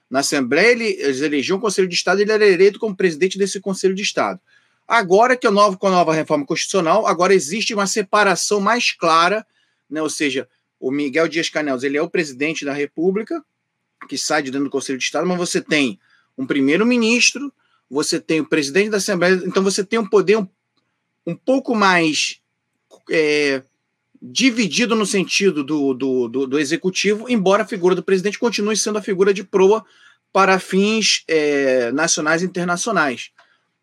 na 0.07 0.19
Assembleia 0.19 0.71
ele, 0.71 0.85
eles 0.85 1.21
elegiam 1.21 1.57
um 1.57 1.59
Conselho 1.59 1.87
de 1.87 1.95
Estado, 1.95 2.21
ele 2.21 2.31
era 2.31 2.45
eleito 2.45 2.77
como 2.77 2.95
presidente 2.95 3.39
desse 3.39 3.59
Conselho 3.59 3.95
de 3.95 4.03
Estado. 4.03 4.39
Agora 4.87 5.35
que 5.35 5.47
é 5.47 5.49
novo 5.49 5.77
com 5.77 5.87
a 5.87 5.91
nova 5.91 6.13
reforma 6.13 6.45
constitucional, 6.45 7.07
agora 7.07 7.33
existe 7.33 7.73
uma 7.73 7.87
separação 7.87 8.59
mais 8.59 8.91
clara, 8.91 9.45
né? 9.89 10.01
ou 10.01 10.09
seja, 10.09 10.47
o 10.79 10.91
Miguel 10.91 11.27
Dias 11.27 11.49
Canel 11.49 11.77
ele 11.81 11.97
é 11.97 12.01
o 12.01 12.09
presidente 12.09 12.63
da 12.63 12.73
República, 12.73 13.43
que 14.07 14.17
sai 14.17 14.43
de 14.43 14.51
dentro 14.51 14.65
do 14.65 14.71
Conselho 14.71 14.99
de 14.99 15.03
Estado, 15.03 15.25
mas 15.25 15.37
você 15.37 15.59
tem 15.59 15.99
um 16.37 16.45
primeiro-ministro, 16.45 17.51
você 17.89 18.19
tem 18.19 18.41
o 18.41 18.45
presidente 18.45 18.89
da 18.89 18.97
Assembleia, 18.97 19.41
então 19.45 19.63
você 19.63 19.83
tem 19.83 19.97
um 19.97 20.07
poder 20.07 20.37
um, 20.37 20.47
um 21.25 21.35
pouco 21.35 21.73
mais 21.73 22.39
é, 23.09 23.63
dividido 24.21 24.95
no 24.95 25.05
sentido 25.05 25.63
do, 25.63 25.93
do, 25.93 26.27
do, 26.27 26.47
do, 26.47 26.59
executivo, 26.59 27.29
embora 27.29 27.63
a 27.63 27.67
figura 27.67 27.95
do 27.95 28.03
presidente 28.03 28.39
continue 28.39 28.77
sendo 28.77 28.97
a 28.97 29.01
figura 29.01 29.33
de 29.33 29.43
proa 29.43 29.85
para 30.31 30.59
fins 30.59 31.23
é, 31.27 31.91
nacionais 31.91 32.41
e 32.41 32.45
internacionais. 32.45 33.31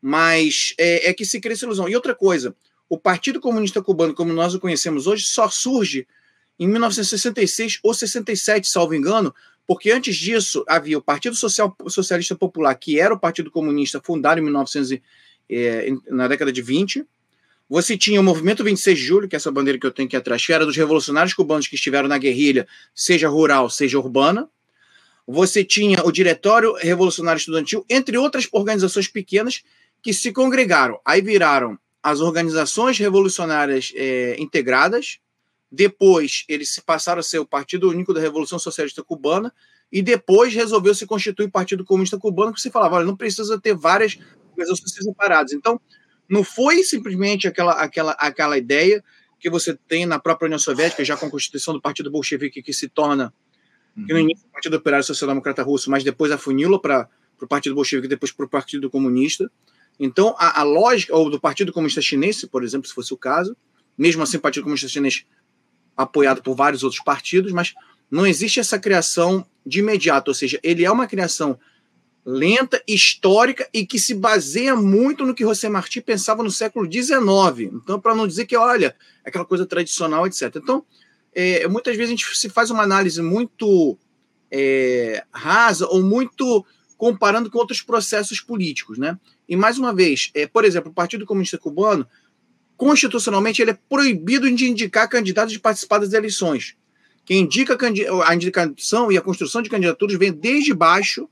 Mas 0.02 0.74
é, 0.76 1.08
é, 1.08 1.14
que 1.14 1.24
se 1.24 1.40
cria 1.40 1.54
essa 1.54 1.64
ilusão. 1.64 1.88
E 1.88 1.94
outra 1.94 2.14
coisa, 2.14 2.54
o 2.88 2.98
Partido 2.98 3.40
Comunista 3.40 3.80
Cubano, 3.80 4.12
como 4.12 4.32
nós 4.32 4.52
o 4.52 4.60
conhecemos 4.60 5.06
hoje, 5.06 5.24
só 5.24 5.48
surge 5.48 6.06
em 6.58 6.66
1966 6.66 7.78
ou 7.82 7.94
67, 7.94 8.68
salvo 8.68 8.94
engano, 8.94 9.34
porque 9.66 9.90
antes 9.90 10.16
disso 10.16 10.64
havia 10.68 10.98
o 10.98 11.02
Partido 11.02 11.36
Social, 11.36 11.74
Socialista 11.88 12.34
Popular, 12.34 12.74
que 12.74 13.00
era 13.00 13.14
o 13.14 13.18
Partido 13.18 13.50
Comunista 13.50 14.00
fundado 14.04 14.40
em 14.40 14.44
1900, 14.44 14.98
é, 15.48 15.88
na 16.10 16.28
década 16.28 16.52
de 16.52 16.60
20. 16.60 17.06
Você 17.68 17.96
tinha 17.96 18.20
o 18.20 18.24
Movimento 18.24 18.62
26 18.62 18.98
de 18.98 19.04
Julho, 19.04 19.28
que 19.28 19.36
é 19.36 19.38
essa 19.38 19.50
bandeira 19.50 19.78
que 19.78 19.86
eu 19.86 19.90
tenho 19.90 20.06
aqui 20.06 20.16
atrás, 20.16 20.44
que 20.44 20.52
era 20.52 20.66
dos 20.66 20.76
revolucionários 20.76 21.32
cubanos 21.32 21.66
que 21.66 21.76
estiveram 21.76 22.08
na 22.08 22.18
guerrilha, 22.18 22.66
seja 22.94 23.28
rural, 23.28 23.70
seja 23.70 23.98
urbana. 23.98 24.48
Você 25.26 25.64
tinha 25.64 26.04
o 26.04 26.12
Diretório 26.12 26.74
Revolucionário 26.74 27.38
Estudantil, 27.38 27.84
entre 27.88 28.18
outras 28.18 28.48
organizações 28.52 29.08
pequenas 29.08 29.62
que 30.02 30.12
se 30.12 30.32
congregaram. 30.32 31.00
Aí 31.04 31.20
viraram 31.20 31.78
as 32.02 32.20
organizações 32.20 32.98
revolucionárias 32.98 33.92
é, 33.94 34.36
integradas, 34.38 35.20
depois, 35.72 36.44
eles 36.48 36.68
se 36.74 36.82
passaram 36.82 37.20
a 37.20 37.22
ser 37.22 37.38
o 37.38 37.46
Partido 37.46 37.88
Único 37.88 38.12
da 38.12 38.20
Revolução 38.20 38.58
Socialista 38.58 39.02
Cubana. 39.02 39.50
E 39.90 40.02
depois 40.02 40.52
resolveu 40.52 40.94
se 40.94 41.06
constituir 41.06 41.46
o 41.46 41.50
Partido 41.50 41.82
Comunista 41.82 42.18
Cubano, 42.18 42.52
que 42.52 42.60
se 42.60 42.70
falava: 42.70 42.96
olha, 42.96 43.06
não 43.06 43.16
precisa 43.16 43.58
ter 43.58 43.74
várias 43.74 44.18
organizações 44.50 44.92
separadas. 44.92 45.52
Então, 45.54 45.80
não 46.28 46.44
foi 46.44 46.82
simplesmente 46.82 47.48
aquela, 47.48 47.72
aquela, 47.72 48.12
aquela 48.12 48.58
ideia 48.58 49.02
que 49.40 49.48
você 49.48 49.74
tem 49.88 50.04
na 50.04 50.18
própria 50.18 50.46
União 50.46 50.58
Soviética, 50.58 51.04
já 51.04 51.16
com 51.16 51.26
a 51.26 51.30
constituição 51.30 51.72
do 51.72 51.80
Partido 51.80 52.10
Bolchevique, 52.10 52.62
que 52.62 52.72
se 52.72 52.88
torna, 52.88 53.32
uhum. 53.96 54.06
que 54.06 54.12
no 54.12 54.18
início 54.18 54.46
o 54.46 54.52
Partido 54.52 54.76
Operário 54.76 55.04
Social 55.04 55.28
Democrata 55.28 55.62
Russo, 55.62 55.90
mas 55.90 56.04
depois 56.04 56.30
afunila 56.30 56.80
para 56.80 57.08
o 57.40 57.46
Partido 57.46 57.74
Bolchevique, 57.74 58.08
depois 58.08 58.30
para 58.30 58.44
o 58.44 58.48
Partido 58.48 58.90
Comunista. 58.90 59.50
Então, 59.98 60.34
a, 60.38 60.60
a 60.60 60.62
lógica, 60.62 61.14
ou 61.14 61.30
do 61.30 61.40
Partido 61.40 61.72
Comunista 61.72 62.00
Chinês, 62.00 62.44
por 62.44 62.64
exemplo, 62.64 62.88
se 62.88 62.94
fosse 62.94 63.12
o 63.12 63.16
caso, 63.16 63.56
mesmo 63.96 64.22
assim 64.22 64.36
o 64.36 64.40
Partido 64.40 64.64
Comunista 64.64 64.88
Chinês 64.88 65.24
apoiado 65.96 66.42
por 66.42 66.54
vários 66.54 66.82
outros 66.82 67.02
partidos, 67.02 67.52
mas 67.52 67.74
não 68.10 68.26
existe 68.26 68.60
essa 68.60 68.78
criação 68.78 69.46
de 69.64 69.80
imediato, 69.80 70.28
ou 70.28 70.34
seja, 70.34 70.58
ele 70.62 70.84
é 70.84 70.90
uma 70.90 71.06
criação 71.06 71.58
lenta, 72.24 72.82
histórica 72.86 73.68
e 73.72 73.84
que 73.84 73.98
se 73.98 74.14
baseia 74.14 74.76
muito 74.76 75.24
no 75.24 75.34
que 75.34 75.44
José 75.44 75.68
Martí 75.68 76.00
pensava 76.00 76.42
no 76.42 76.50
século 76.50 76.90
XIX. 76.90 77.72
Então, 77.72 78.00
para 78.00 78.14
não 78.14 78.26
dizer 78.26 78.46
que, 78.46 78.56
olha, 78.56 78.94
aquela 79.24 79.44
coisa 79.44 79.66
tradicional, 79.66 80.26
etc. 80.26 80.56
Então, 80.56 80.84
é, 81.34 81.66
muitas 81.66 81.96
vezes 81.96 82.12
a 82.12 82.16
gente 82.16 82.36
se 82.36 82.48
faz 82.48 82.70
uma 82.70 82.82
análise 82.82 83.20
muito 83.20 83.98
é, 84.50 85.24
rasa 85.32 85.86
ou 85.88 86.02
muito 86.02 86.64
comparando 87.02 87.50
com 87.50 87.58
outros 87.58 87.82
processos 87.82 88.40
políticos, 88.40 88.96
né? 88.96 89.18
E 89.48 89.56
mais 89.56 89.76
uma 89.76 89.92
vez, 89.92 90.30
é, 90.34 90.46
por 90.46 90.64
exemplo, 90.64 90.92
o 90.92 90.94
Partido 90.94 91.26
Comunista 91.26 91.58
Cubano, 91.58 92.06
constitucionalmente, 92.76 93.60
ele 93.60 93.72
é 93.72 93.78
proibido 93.88 94.48
de 94.54 94.70
indicar 94.70 95.08
candidatos 95.08 95.52
de 95.52 95.58
participar 95.58 95.98
das 95.98 96.12
eleições. 96.12 96.76
Quem 97.24 97.40
indica 97.40 97.76
a 98.24 98.34
indicação 98.36 99.10
e 99.10 99.18
a 99.18 99.20
construção 99.20 99.62
de 99.62 99.68
candidaturas 99.68 100.16
vem 100.16 100.30
desde 100.30 100.72
baixo, 100.72 101.28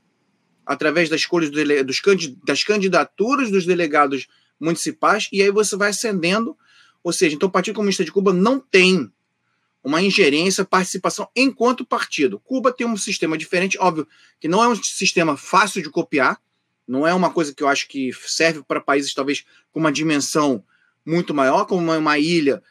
através 0.65 1.07
das 1.07 1.21
escolhas 1.21 1.49
dos, 1.49 2.01
das 2.43 2.65
candidaturas 2.65 3.49
dos 3.49 3.65
delegados 3.65 4.27
municipais, 4.59 5.29
e 5.31 5.41
aí 5.41 5.51
você 5.51 5.77
vai 5.77 5.91
ascendendo. 5.91 6.53
Ou 7.01 7.13
seja, 7.13 7.33
então 7.33 7.47
o 7.47 7.51
Partido 7.51 7.75
Comunista 7.75 8.03
de 8.03 8.11
Cuba 8.11 8.33
não 8.33 8.59
tem 8.59 9.09
uma 9.83 10.01
ingerência, 10.01 10.63
participação 10.63 11.27
enquanto 11.35 11.85
partido. 11.85 12.39
Cuba 12.39 12.71
tem 12.71 12.85
um 12.85 12.97
sistema 12.97 13.37
diferente, 13.37 13.77
óbvio 13.79 14.07
que 14.39 14.47
não 14.47 14.63
é 14.63 14.67
um 14.67 14.75
sistema 14.75 15.35
fácil 15.35 15.81
de 15.81 15.89
copiar, 15.89 16.39
não 16.87 17.07
é 17.07 17.13
uma 17.13 17.31
coisa 17.31 17.53
que 17.53 17.63
eu 17.63 17.67
acho 17.67 17.87
que 17.87 18.11
serve 18.13 18.63
para 18.63 18.81
países 18.81 19.13
talvez 19.13 19.45
com 19.71 19.79
uma 19.79 19.91
dimensão 19.91 20.63
muito 21.05 21.33
maior, 21.33 21.65
como 21.65 21.91
uma, 21.91 22.19
ilha 22.19 22.61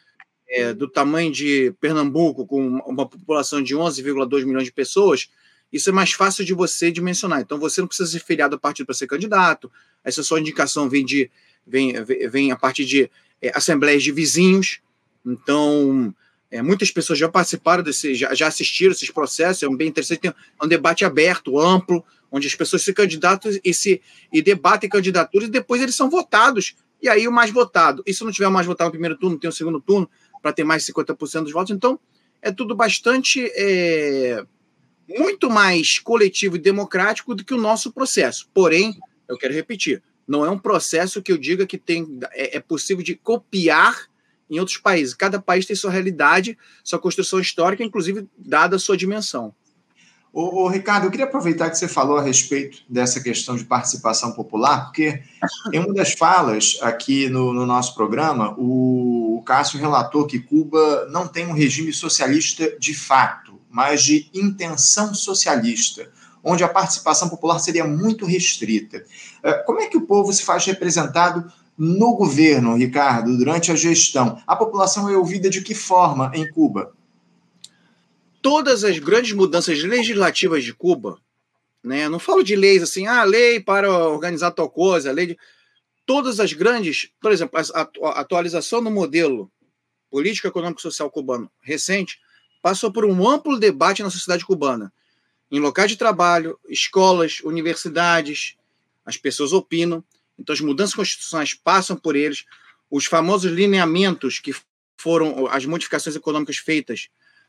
é, 0.47 0.73
do 0.73 0.87
tamanho 0.87 1.31
de 1.31 1.73
Pernambuco, 1.81 2.45
com 2.45 2.79
uma 2.85 3.07
população 3.07 3.61
de 3.61 3.75
11,2 3.75 4.45
milhões 4.45 4.65
de 4.65 4.71
pessoas, 4.71 5.29
isso 5.71 5.89
é 5.89 5.93
mais 5.93 6.11
fácil 6.11 6.43
de 6.43 6.53
você 6.53 6.91
dimensionar. 6.91 7.41
Então 7.41 7.57
você 7.57 7.81
não 7.81 7.87
precisa 7.87 8.11
ser 8.11 8.19
filiado 8.19 8.55
a 8.55 8.59
partido 8.59 8.85
para 8.85 8.95
ser 8.95 9.07
candidato, 9.07 9.71
essa 10.03 10.23
sua 10.23 10.39
indicação 10.39 10.89
vem, 10.89 11.05
de, 11.05 11.29
vem, 11.65 11.93
vem 12.03 12.51
a 12.51 12.55
partir 12.55 12.85
de 12.85 13.09
é, 13.41 13.51
assembleias 13.55 14.03
de 14.03 14.11
vizinhos. 14.11 14.81
Então, 15.25 16.13
é, 16.51 16.61
muitas 16.61 16.91
pessoas 16.91 17.17
já 17.17 17.29
participaram 17.29 17.81
desse, 17.81 18.13
já, 18.13 18.33
já 18.35 18.47
assistiram 18.47 18.91
esses 18.91 19.09
processos, 19.09 19.63
é 19.63 19.69
um 19.69 19.75
bem 19.75 19.87
interessante, 19.87 20.31
um 20.61 20.67
debate 20.67 21.05
aberto, 21.05 21.57
amplo, 21.57 22.03
onde 22.29 22.45
as 22.45 22.53
pessoas 22.53 22.83
se 22.83 22.93
candidatam 22.93 23.51
e, 23.63 23.73
se, 23.73 24.01
e 24.31 24.41
debatem 24.41 24.89
candidaturas 24.89 25.47
e 25.47 25.51
depois 25.51 25.81
eles 25.81 25.95
são 25.95 26.09
votados. 26.09 26.75
E 27.01 27.09
aí 27.09 27.27
o 27.27 27.31
mais 27.31 27.51
votado. 27.51 28.03
E 28.05 28.13
se 28.13 28.23
não 28.23 28.31
tiver 28.31 28.49
mais 28.49 28.67
votado 28.67 28.89
no 28.89 28.91
primeiro 28.91 29.17
turno, 29.17 29.39
tem 29.39 29.49
o 29.49 29.53
segundo 29.53 29.79
turno, 29.79 30.09
para 30.41 30.51
ter 30.51 30.63
mais 30.63 30.85
de 30.85 30.93
50% 30.93 31.43
dos 31.43 31.51
votos. 31.51 31.71
Então, 31.71 31.99
é 32.41 32.51
tudo 32.51 32.75
bastante. 32.75 33.49
É, 33.55 34.45
muito 35.17 35.49
mais 35.49 35.99
coletivo 35.99 36.55
e 36.55 36.59
democrático 36.59 37.33
do 37.33 37.43
que 37.43 37.53
o 37.53 37.57
nosso 37.57 37.91
processo. 37.91 38.49
Porém, 38.53 38.97
eu 39.27 39.37
quero 39.37 39.53
repetir, 39.53 40.01
não 40.27 40.45
é 40.45 40.49
um 40.49 40.59
processo 40.59 41.21
que 41.21 41.31
eu 41.31 41.37
diga 41.37 41.65
que 41.65 41.77
tem, 41.77 42.19
é, 42.31 42.57
é 42.57 42.59
possível 42.59 43.03
de 43.03 43.15
copiar 43.15 44.09
em 44.51 44.59
outros 44.59 44.77
países. 44.77 45.13
Cada 45.13 45.41
país 45.41 45.65
tem 45.65 45.75
sua 45.75 45.89
realidade, 45.89 46.57
sua 46.83 46.99
construção 46.99 47.39
histórica, 47.39 47.83
inclusive 47.83 48.27
dada 48.37 48.75
a 48.75 48.79
sua 48.79 48.97
dimensão. 48.97 49.55
Ô, 50.33 50.69
Ricardo, 50.69 51.05
eu 51.05 51.11
queria 51.11 51.25
aproveitar 51.25 51.69
que 51.69 51.77
você 51.77 51.89
falou 51.89 52.17
a 52.17 52.21
respeito 52.21 52.83
dessa 52.87 53.19
questão 53.19 53.55
de 53.55 53.65
participação 53.65 54.31
popular, 54.31 54.85
porque 54.85 55.21
em 55.73 55.79
uma 55.79 55.93
das 55.93 56.13
falas 56.13 56.77
aqui 56.81 57.27
no, 57.29 57.53
no 57.53 57.65
nosso 57.65 57.93
programa, 57.95 58.55
o, 58.57 59.37
o 59.37 59.41
Cássio 59.43 59.79
relatou 59.79 60.25
que 60.25 60.39
Cuba 60.39 61.07
não 61.11 61.27
tem 61.27 61.47
um 61.47 61.53
regime 61.53 61.91
socialista 61.91 62.77
de 62.79 62.93
fato, 62.93 63.59
mas 63.69 64.03
de 64.03 64.29
intenção 64.33 65.13
socialista, 65.13 66.09
onde 66.41 66.63
a 66.63 66.69
participação 66.69 67.27
popular 67.27 67.59
seria 67.59 67.85
muito 67.85 68.25
restrita. 68.25 69.03
É, 69.43 69.53
como 69.53 69.81
é 69.81 69.87
que 69.87 69.97
o 69.97 70.07
povo 70.07 70.31
se 70.31 70.43
faz 70.43 70.65
representado 70.65 71.51
no 71.77 72.15
governo, 72.15 72.75
Ricardo, 72.75 73.37
durante 73.37 73.71
a 73.71 73.75
gestão? 73.75 74.41
A 74.45 74.55
população 74.55 75.09
é 75.09 75.17
ouvida 75.17 75.49
de 75.49 75.61
que 75.61 75.73
forma 75.73 76.31
em 76.35 76.49
Cuba? 76.49 76.93
todas 78.41 78.83
as 78.83 78.97
grandes 78.97 79.33
mudanças 79.33 79.81
legislativas 79.83 80.63
de 80.63 80.73
Cuba, 80.73 81.19
né? 81.83 82.09
Não 82.09 82.19
falo 82.19 82.43
de 82.43 82.55
leis 82.55 82.83
assim, 82.83 83.07
ah, 83.07 83.23
lei 83.23 83.59
para 83.59 83.89
organizar 84.07 84.51
tal 84.51 84.69
coisa, 84.69 85.11
lei 85.11 85.27
de... 85.27 85.39
todas 86.05 86.39
as 86.39 86.51
grandes, 86.53 87.09
por 87.21 87.31
exemplo, 87.31 87.59
a 87.59 88.19
atualização 88.19 88.81
no 88.81 88.91
modelo 88.91 89.51
político 90.09 90.47
econômico 90.47 90.81
social 90.81 91.09
cubano 91.09 91.49
recente 91.61 92.19
passou 92.61 92.91
por 92.91 93.05
um 93.05 93.27
amplo 93.27 93.59
debate 93.59 94.03
na 94.03 94.09
sociedade 94.09 94.45
cubana, 94.45 94.91
em 95.49 95.59
locais 95.59 95.89
de 95.89 95.97
trabalho, 95.97 96.59
escolas, 96.67 97.41
universidades, 97.43 98.55
as 99.05 99.17
pessoas 99.17 99.53
opinam, 99.53 100.03
então 100.41 100.53
as 100.53 100.61
mudanças 100.61 100.95
constitucionais 100.95 101.53
passam 101.53 101.95
por 101.95 102.15
eles, 102.15 102.45
os 102.89 103.05
famosos 103.05 103.51
lineamentos 103.51 104.39
que 104.39 104.53
foram 104.97 105.47
as 105.47 105.65
modificações 105.65 106.15
econômicas 106.15 106.57
feitas 106.57 107.07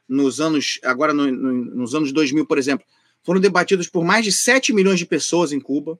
nos 0.09 0.41
anos, 0.41 0.79
agora 0.85 1.13
no, 1.13 1.31
no, 1.31 1.53
nos 1.53 1.95
anos 1.95 2.13
2000, 2.13 2.47
por 2.47 2.59
exemplo, 2.59 2.87
foram 3.25 3.41
debatidos 3.41 3.89
por 3.89 4.05
mais 4.05 4.25
de 4.25 4.33
7 4.33 4.73
milhões 4.73 4.99
de 4.99 5.07
pessoas 5.07 5.53
em 5.53 5.61
Cuba. 5.61 5.99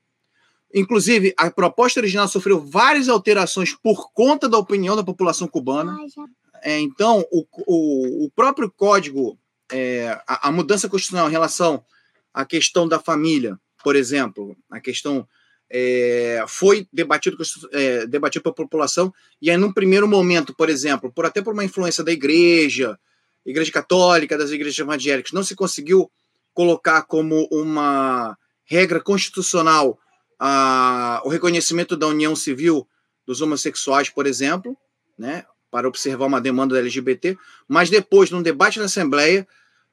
Inclusive, 0.75 1.35
a 1.37 1.51
proposta 1.51 2.01
original 2.01 2.27
sofreu 2.29 2.61
várias 2.61 3.09
alterações 3.09 3.75
por 3.75 4.11
conta 4.13 4.49
da 4.49 4.57
opinião 4.57 4.97
da 4.97 5.05
população 5.05 5.47
cubana. 5.47 5.97
É, 6.63 6.79
então, 6.81 7.25
o, 7.31 7.47
o, 7.67 8.25
o, 8.27 8.31
próprio 8.31 8.71
código, 8.71 9.39
é, 9.71 10.19
a, 10.27 10.49
a, 10.49 10.53
mudança 10.53 10.89
constitucional 10.89 11.29
em 11.29 11.33
relação 11.33 11.85
à 12.33 12.45
questão 12.45 12.89
da 12.89 12.99
família, 12.99 13.59
por 13.85 13.97
exemplo, 13.97 14.57
a 14.71 14.81
questão 14.81 15.29
é, 15.73 16.45
foi 16.47 16.87
debatido, 16.93 17.37
é, 17.73 18.07
debatido 18.07 18.43
pela 18.43 18.55
população, 18.55 19.13
e 19.41 19.51
aí, 19.51 19.57
num 19.57 19.73
primeiro 19.73 20.07
momento, 20.07 20.55
por 20.55 20.69
exemplo, 20.69 21.11
por 21.11 21.25
até 21.25 21.41
por 21.41 21.55
uma 21.55 21.65
influência 21.65 22.05
da 22.05 22.13
igreja, 22.13 22.99
Igreja 23.45 23.73
Católica, 23.73 24.39
das 24.39 24.51
igrejas 24.51 24.79
evangélicas, 24.79 25.33
não 25.33 25.43
se 25.43 25.57
conseguiu 25.57 26.11
colocar 26.55 27.03
como 27.03 27.49
uma 27.51 28.37
regra 28.65 29.01
constitucional 29.01 29.99
a, 30.39 31.21
o 31.25 31.29
reconhecimento 31.29 31.97
da 31.97 32.07
união 32.07 32.37
civil 32.37 32.87
dos 33.27 33.41
homossexuais, 33.41 34.09
por 34.09 34.27
exemplo, 34.27 34.77
né, 35.19 35.45
para 35.71 35.89
observar 35.89 36.27
uma 36.27 36.41
demanda 36.41 36.75
da 36.75 36.81
LGBT, 36.81 37.37
mas 37.67 37.91
depois, 37.91 38.31
num 38.31 38.43
debate 38.43 38.79
na 38.79 38.85
Assembleia, 38.85 39.47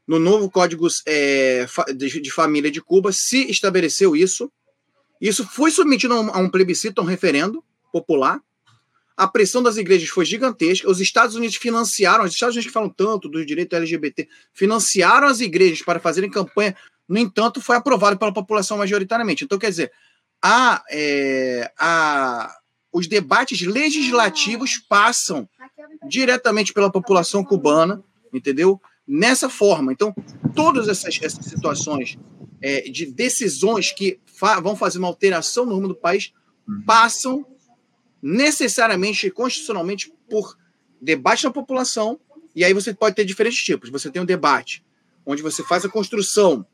no 0.07 0.19
novo 0.19 0.49
Código 0.49 0.87
é, 1.05 1.65
de, 1.95 2.19
de, 2.19 2.31
Família 2.31 2.71
de 2.71 2.81
Cuba, 2.81 3.11
se 3.11 3.49
estabeleceu 3.49 4.15
isso. 4.15 4.51
Isso 5.19 5.47
foi 5.47 5.71
submetido 5.71 6.13
a 6.13 6.19
um, 6.19 6.29
a 6.29 6.37
um 6.37 6.49
plebiscito, 6.49 7.01
a 7.01 7.03
um 7.03 7.07
referendo 7.07 7.63
popular, 7.91 8.41
a 9.19 9.27
pressão 9.27 9.61
das 9.61 9.75
igrejas 9.75 10.07
foi 10.07 10.23
gigantesca. 10.23 10.89
Os 10.89 11.01
Estados 11.01 11.35
Unidos 11.35 11.57
financiaram, 11.57 12.23
os 12.23 12.33
Estados 12.33 12.55
Unidos 12.55 12.67
que 12.67 12.73
falam 12.73 12.89
tanto 12.89 13.27
do 13.27 13.45
direito 13.45 13.75
LGBT, 13.75 14.29
financiaram 14.53 15.27
as 15.27 15.41
igrejas 15.41 15.81
para 15.81 15.99
fazerem 15.99 16.29
campanha. 16.29 16.73
No 17.05 17.17
entanto, 17.17 17.59
foi 17.59 17.75
aprovado 17.75 18.17
pela 18.17 18.31
população 18.33 18.77
majoritariamente. 18.77 19.43
Então, 19.43 19.59
quer 19.59 19.71
dizer, 19.71 19.91
a, 20.41 20.81
é, 20.89 21.69
a, 21.77 22.55
os 22.93 23.07
debates 23.07 23.59
legislativos 23.59 24.77
passam 24.77 25.49
diretamente 26.07 26.71
pela 26.71 26.89
população 26.89 27.43
cubana, 27.43 28.01
entendeu? 28.31 28.79
Nessa 29.05 29.49
forma. 29.49 29.91
Então, 29.91 30.15
todas 30.55 30.87
essas, 30.87 31.19
essas 31.21 31.43
situações 31.45 32.17
é, 32.61 32.81
de 32.81 33.05
decisões 33.05 33.91
que 33.91 34.19
fa 34.25 34.59
vão 34.59 34.75
fazer 34.75 34.99
uma 34.99 35.07
alteração 35.07 35.65
no 35.65 35.75
rumo 35.75 35.87
do 35.87 35.95
país 35.95 36.33
uhum. 36.67 36.81
passam 36.85 37.45
necessariamente, 38.21 39.29
constitucionalmente, 39.31 40.13
por 40.29 40.57
debate 41.01 41.45
na 41.45 41.51
população, 41.51 42.19
e 42.55 42.63
aí 42.63 42.73
você 42.73 42.93
pode 42.93 43.15
ter 43.15 43.25
diferentes 43.25 43.63
tipos. 43.63 43.89
Você 43.89 44.09
tem 44.09 44.21
um 44.21 44.25
debate 44.25 44.83
onde 45.25 45.41
você 45.41 45.63
faz 45.63 45.85
a 45.85 45.89
construção 45.89 46.65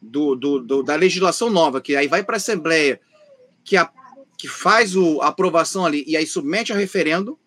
do, 0.00 0.34
do, 0.34 0.60
do 0.60 0.82
da 0.82 0.96
legislação 0.96 1.50
nova, 1.50 1.80
que 1.80 1.96
aí 1.96 2.08
vai 2.08 2.22
para 2.22 2.36
a 2.36 2.38
Assembleia, 2.38 3.00
que, 3.64 3.76
a, 3.76 3.90
que 4.36 4.48
faz 4.48 4.96
o, 4.96 5.20
a 5.20 5.28
aprovação 5.28 5.84
ali 5.86 6.04
e 6.06 6.16
aí 6.16 6.26
submete 6.26 6.72
a 6.72 6.76
referendo 6.76 7.38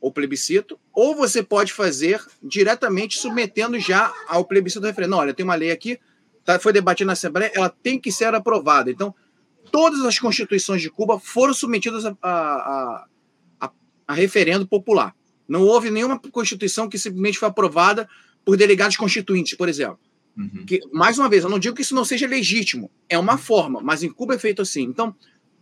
ou 0.00 0.12
plebiscito, 0.12 0.78
ou 0.92 1.14
você 1.14 1.44
pode 1.44 1.72
fazer 1.72 2.20
diretamente 2.42 3.18
submetendo 3.18 3.78
já 3.78 4.12
ao 4.26 4.44
plebiscito 4.44 4.80
do 4.80 4.88
referendo. 4.88 5.14
Olha, 5.14 5.32
tem 5.32 5.44
uma 5.44 5.54
lei 5.54 5.70
aqui, 5.70 5.98
tá, 6.44 6.58
foi 6.58 6.72
debatida 6.72 7.06
na 7.06 7.12
Assembleia, 7.12 7.50
ela 7.54 7.68
tem 7.68 7.98
que 7.98 8.12
ser 8.12 8.34
aprovada. 8.34 8.90
Então, 8.90 9.14
todas 9.70 10.04
as 10.04 10.18
constituições 10.18 10.82
de 10.82 10.90
Cuba 10.90 11.18
foram 11.18 11.54
submetidas 11.54 12.04
a, 12.04 12.16
a, 12.22 13.06
a, 13.60 13.70
a 14.06 14.14
referendo 14.14 14.66
popular. 14.66 15.14
Não 15.48 15.62
houve 15.62 15.90
nenhuma 15.90 16.18
constituição 16.18 16.88
que 16.88 16.98
simplesmente 16.98 17.38
foi 17.38 17.48
aprovada 17.48 18.08
por 18.44 18.56
delegados 18.56 18.96
constituintes, 18.96 19.56
por 19.56 19.68
exemplo. 19.68 19.98
Uhum. 20.36 20.64
Que, 20.66 20.80
mais 20.92 21.18
uma 21.18 21.28
vez, 21.28 21.44
eu 21.44 21.50
não 21.50 21.58
digo 21.58 21.76
que 21.76 21.82
isso 21.82 21.94
não 21.94 22.04
seja 22.04 22.26
legítimo, 22.26 22.90
é 23.08 23.18
uma 23.18 23.36
forma, 23.36 23.80
mas 23.82 24.02
em 24.02 24.10
Cuba 24.10 24.34
é 24.34 24.38
feito 24.38 24.62
assim. 24.62 24.82
Então, 24.82 25.14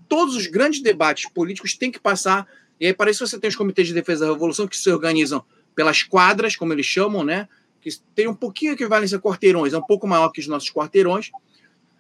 todos 0.09 0.37
os 0.37 0.47
grandes 0.47 0.81
debates 0.81 1.29
políticos 1.31 1.77
têm 1.77 1.91
que 1.91 2.01
passar, 2.01 2.47
e 2.79 2.87
aí 2.87 2.95
para 2.95 3.11
isso 3.11 3.27
você 3.27 3.39
tem 3.39 3.49
os 3.49 3.57
comitês 3.57 3.89
de 3.89 3.95
defesa 3.95 4.27
da 4.27 4.33
revolução 4.33 4.67
que 4.67 4.77
se 4.77 4.91
organizam 4.91 5.45
pelas 5.75 6.03
quadras, 6.03 6.57
como 6.57 6.73
eles 6.73 6.87
chamam, 6.87 7.25
né? 7.25 7.49
Que 7.81 7.91
tem 8.15 8.29
um 8.29 8.35
pouquinho 8.35 8.73
equivalência 8.73 9.19
a 9.19 9.21
quarteirões, 9.21 9.73
é 9.73 9.79
um 9.79 9.83
pouco 9.83 10.07
maior 10.07 10.31
que 10.31 10.41
os 10.41 10.47
nossos 10.47 10.71
quarteirões. 10.71 11.31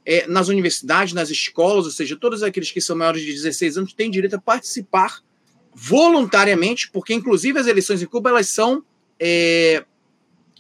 É, 0.04 0.26
nas 0.26 0.49
universidades, 0.49 1.12
nas 1.12 1.30
escolas, 1.30 1.84
ou 1.84 1.90
seja, 1.90 2.16
todos 2.16 2.42
aqueles 2.42 2.70
que 2.70 2.80
são 2.80 2.96
maiores 2.96 3.22
de 3.22 3.32
16 3.32 3.76
anos 3.76 3.92
têm 3.92 4.10
direito 4.10 4.34
a 4.34 4.40
participar 4.40 5.20
voluntariamente, 5.75 6.90
porque 6.90 7.12
inclusive 7.14 7.58
as 7.58 7.66
eleições 7.66 8.02
em 8.02 8.06
Cuba 8.06 8.30
elas 8.30 8.49
são 8.49 8.82
é, 9.18 9.84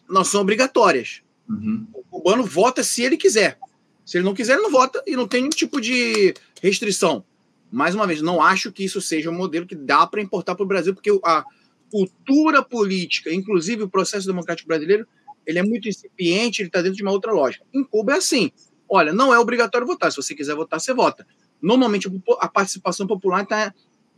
não 0.08 0.24
são 0.24 0.42
obrigatórias. 0.42 1.22
Uhum. 1.48 1.86
O 1.92 2.02
cubano 2.04 2.44
vota 2.44 2.82
se 2.82 3.02
ele 3.02 3.16
quiser. 3.16 3.58
Se 4.04 4.18
ele 4.18 4.24
não 4.24 4.34
quiser, 4.34 4.54
ele 4.54 4.62
não 4.62 4.70
vota 4.70 5.02
e 5.06 5.16
não 5.16 5.26
tem 5.26 5.40
nenhum 5.40 5.50
tipo 5.50 5.80
de 5.80 6.34
restrição. 6.62 7.24
Mais 7.70 7.94
uma 7.94 8.06
vez, 8.06 8.20
não 8.20 8.42
acho 8.42 8.72
que 8.72 8.84
isso 8.84 9.00
seja 9.00 9.30
um 9.30 9.34
modelo 9.34 9.66
que 9.66 9.76
dá 9.76 10.06
para 10.06 10.20
importar 10.20 10.54
para 10.54 10.64
o 10.64 10.66
Brasil, 10.66 10.92
porque 10.92 11.10
a 11.24 11.44
cultura 11.90 12.62
política, 12.62 13.32
inclusive 13.32 13.82
o 13.82 13.88
processo 13.88 14.26
democrático 14.26 14.68
brasileiro, 14.68 15.06
ele 15.46 15.58
é 15.58 15.62
muito 15.62 15.88
incipiente, 15.88 16.62
ele 16.62 16.68
está 16.68 16.80
dentro 16.80 16.96
de 16.96 17.02
uma 17.02 17.12
outra 17.12 17.32
lógica. 17.32 17.64
Em 17.72 17.82
Cuba 17.82 18.14
é 18.14 18.16
assim: 18.16 18.50
olha, 18.88 19.12
não 19.12 19.32
é 19.32 19.38
obrigatório 19.38 19.86
votar. 19.86 20.10
Se 20.10 20.16
você 20.16 20.34
quiser 20.34 20.54
votar, 20.54 20.80
você 20.80 20.94
vota. 20.94 21.26
Normalmente 21.60 22.08
a 22.40 22.48
participação 22.48 23.06
popular 23.06 23.42
está, 23.42 23.74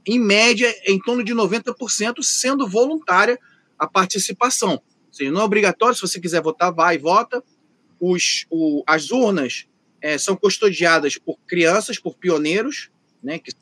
em 0.06 0.18
média, 0.18 0.72
em 0.86 0.98
torno 0.98 1.24
de 1.24 1.34
90%, 1.34 2.22
sendo 2.22 2.68
voluntária 2.68 3.38
a 3.78 3.86
participação. 3.86 4.72
Ou 4.72 5.12
seja, 5.12 5.30
não 5.30 5.40
é 5.40 5.44
obrigatório, 5.44 5.94
se 5.94 6.00
você 6.00 6.20
quiser 6.20 6.42
votar, 6.42 6.72
vai 6.72 6.96
e 6.96 6.98
vota. 6.98 7.42
Os, 7.98 8.46
o, 8.50 8.82
as 8.86 9.10
urnas 9.10 9.66
é, 10.00 10.18
são 10.18 10.36
custodiadas 10.36 11.16
por 11.16 11.38
crianças, 11.46 11.98
por 11.98 12.16
pioneiros, 12.16 12.90
né, 13.22 13.38
que 13.38 13.52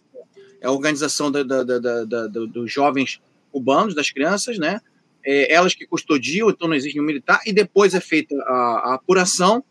é 0.61 0.67
a 0.67 0.71
organização 0.71 1.31
da, 1.31 1.43
da, 1.43 1.62
da, 1.62 2.26
dos 2.29 2.71
jovens 2.71 3.21
cubanos, 3.50 3.95
das 3.95 4.11
crianças, 4.11 4.59
né, 4.59 4.80
é, 5.25 5.52
elas 5.52 5.75
que 5.75 5.87
custodiam, 5.87 6.50
então 6.50 6.69
não 6.69 6.75
existe 6.75 6.99
um 7.00 7.04
militar, 7.04 7.40
e 7.45 7.52
depois 7.52 7.95
é 7.95 8.00
feita 8.00 8.35
a, 8.47 8.90
a 8.90 8.95
apuração 8.95 9.62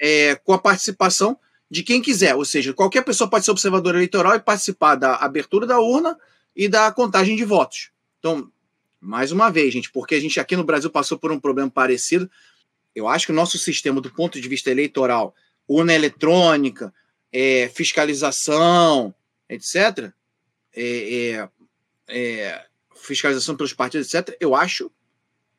é, 0.00 0.34
com 0.36 0.52
a 0.52 0.58
participação 0.58 1.38
de 1.70 1.82
quem 1.82 2.00
quiser, 2.00 2.34
ou 2.34 2.44
seja, 2.44 2.72
qualquer 2.72 3.02
pessoa 3.02 3.28
pode 3.28 3.44
ser 3.44 3.50
observador 3.50 3.94
eleitoral 3.94 4.34
e 4.34 4.40
participar 4.40 4.94
da 4.94 5.16
abertura 5.16 5.66
da 5.66 5.80
urna 5.80 6.16
e 6.54 6.68
da 6.68 6.90
contagem 6.92 7.36
de 7.36 7.44
votos. 7.44 7.90
Então, 8.18 8.50
mais 9.00 9.32
uma 9.32 9.50
vez, 9.50 9.72
gente, 9.72 9.90
porque 9.90 10.14
a 10.14 10.20
gente 10.20 10.38
aqui 10.38 10.56
no 10.56 10.64
Brasil 10.64 10.90
passou 10.90 11.18
por 11.18 11.32
um 11.32 11.40
problema 11.40 11.70
parecido, 11.70 12.30
eu 12.94 13.08
acho 13.08 13.26
que 13.26 13.32
o 13.32 13.34
nosso 13.34 13.58
sistema, 13.58 14.00
do 14.00 14.10
ponto 14.10 14.40
de 14.40 14.48
vista 14.48 14.70
eleitoral, 14.70 15.34
urna 15.68 15.92
eletrônica, 15.92 16.94
é, 17.32 17.68
fiscalização, 17.74 19.14
etc., 19.48 20.10
é, 20.74 21.38
é, 21.38 21.48
é, 22.08 22.66
fiscalização 22.96 23.56
pelos 23.56 23.72
partidos, 23.72 24.12
etc., 24.12 24.36
eu 24.40 24.54
acho, 24.54 24.90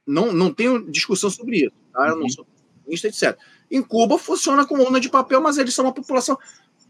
não, 0.05 0.31
não 0.31 0.53
tenho 0.53 0.89
discussão 0.89 1.29
sobre 1.29 1.65
isso, 1.65 1.75
tá? 1.93 2.07
eu 2.07 2.15
não 2.15 2.23
uhum. 2.23 2.29
sou 2.29 2.47
comunista, 2.83 3.07
etc. 3.07 3.37
Em 3.69 3.81
Cuba 3.81 4.17
funciona 4.17 4.65
com 4.65 4.79
urna 4.79 4.99
de 4.99 5.09
papel, 5.09 5.41
mas 5.41 5.57
eles 5.57 5.73
são 5.73 5.85
uma 5.85 5.93
população 5.93 6.37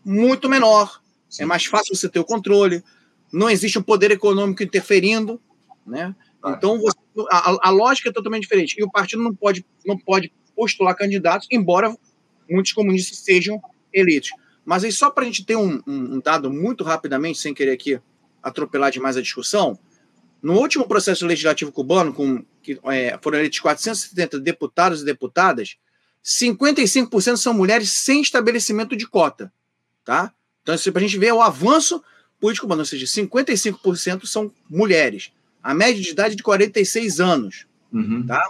muito 0.03 0.47
menor, 0.47 1.01
é 1.03 1.31
Sim. 1.31 1.43
é 1.43 1.45
mais 1.45 1.65
fácil 1.65 1.95
você 1.95 2.07
ter 2.07 2.19
o 2.19 2.25
controle, 2.25 2.83
não 3.31 3.49
existe 3.49 3.77
um 3.77 3.83
poder 3.83 4.11
econômico 4.11 4.63
interferindo, 4.63 5.41
né? 5.85 6.15
Então, 6.45 6.79
você, 6.79 6.97
a, 7.29 7.67
a, 7.67 7.71
lógica 7.71 8.09
é 8.09 8.11
totalmente 8.11 8.43
diferente. 8.43 8.75
E 8.79 8.83
o 8.83 8.91
partido 8.91 9.21
não 9.21 9.33
pode, 9.33 9.65
não 9.85 9.97
pode 9.97 10.31
postular 10.55 10.95
candidatos, 10.95 11.47
embora 11.51 11.95
muitos 12.49 12.71
comunistas 12.71 13.19
sejam 13.19 13.61
eleitos. 13.93 14.29
Mas 14.63 14.83
aí, 14.83 14.91
só 14.91 15.09
para 15.09 15.23
a 15.23 15.25
gente 15.25 15.45
ter 15.45 15.55
um, 15.55 15.81
um, 15.87 16.15
um, 16.15 16.19
dado 16.19 16.51
muito 16.51 16.83
rapidamente, 16.83 17.39
sem 17.39 17.53
querer 17.53 17.71
aqui 17.71 17.99
atropelar 18.41 18.91
demais 18.91 19.17
a 19.17 19.21
discussão, 19.21 19.77
no 20.41 20.53
último 20.53 20.87
processo 20.87 21.25
legislativo 21.25 21.71
cubano, 21.71 22.13
com, 22.13 22.43
que 22.61 22.79
é, 22.85 23.17
foram 23.21 23.37
eleitos 23.39 23.59
470 23.59 24.39
deputados 24.39 25.01
e 25.01 25.05
deputadas, 25.05 25.77
55% 26.23 27.37
são 27.37 27.53
mulheres 27.53 27.91
sem 27.91 28.21
estabelecimento 28.21 28.95
de 28.95 29.07
cota. 29.07 29.51
Tá? 30.03 30.33
Então, 30.61 30.75
isso 30.75 30.91
para 30.91 31.01
a 31.01 31.05
gente 31.05 31.17
ver 31.17 31.33
o 31.33 31.41
avanço 31.41 32.03
político 32.39 32.65
cubano, 32.65 32.81
ou 32.81 32.85
seja, 32.85 33.05
55% 33.05 34.25
são 34.25 34.51
mulheres. 34.69 35.31
A 35.63 35.73
média 35.73 36.01
de 36.01 36.09
idade 36.09 36.33
é 36.33 36.37
de 36.37 36.43
46 36.43 37.19
anos. 37.19 37.65
Uhum. 37.91 38.25
Tá? 38.25 38.43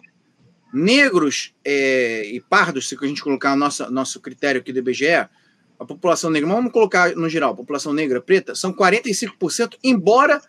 negros 0.74 1.54
é, 1.64 2.26
e 2.26 2.40
pardos, 2.42 2.88
se 2.88 2.98
a 3.00 3.08
gente 3.08 3.24
colocar 3.24 3.54
o 3.54 3.56
nosso, 3.56 3.90
nosso 3.92 4.20
critério 4.20 4.62
aqui 4.62 4.72
do 4.72 4.80
IBGE, 4.80 5.28
a 5.80 5.86
população 5.86 6.30
negra, 6.30 6.50
vamos 6.50 6.72
colocar 6.72 7.16
no 7.16 7.30
geral, 7.30 7.54
a 7.54 7.56
população 7.56 7.94
negra 7.94 8.22
preta, 8.22 8.56
são 8.56 8.74
45%, 8.74 9.78
embora 9.84 10.42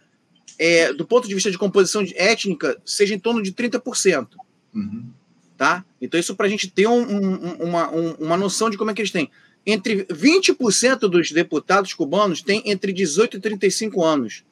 é, 0.58 0.92
do 0.92 1.06
ponto 1.06 1.26
de 1.26 1.34
vista 1.34 1.50
de 1.50 1.58
composição 1.58 2.04
étnica, 2.14 2.80
seja 2.84 3.14
em 3.14 3.18
torno 3.18 3.42
de 3.42 3.52
30%. 3.52 4.28
Uhum. 4.74 5.10
Tá? 5.56 5.84
Então, 6.00 6.18
isso 6.18 6.36
para 6.36 6.46
a 6.46 6.48
gente 6.48 6.70
ter 6.70 6.86
um, 6.86 7.00
um, 7.00 7.52
uma, 7.64 7.90
um, 7.90 8.12
uma 8.14 8.36
noção 8.36 8.70
de 8.70 8.78
como 8.78 8.90
é 8.90 8.94
que 8.94 9.00
eles 9.00 9.10
têm. 9.10 9.30
Entre 9.66 10.04
20% 10.04 11.00
dos 11.00 11.32
deputados 11.32 11.92
cubanos 11.92 12.42
têm 12.42 12.62
entre 12.64 12.92
18 12.92 13.36
e 13.36 13.40
35 13.40 14.04
anos. 14.04 14.44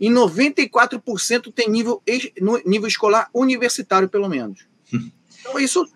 E 0.00 0.08
94% 0.08 1.52
tem 1.52 1.68
nível, 1.68 2.02
nível 2.64 2.86
escolar 2.86 3.30
universitário, 3.32 4.08
pelo 4.08 4.28
menos. 4.28 4.66
Então, 5.40 5.58
isso, 5.58 5.86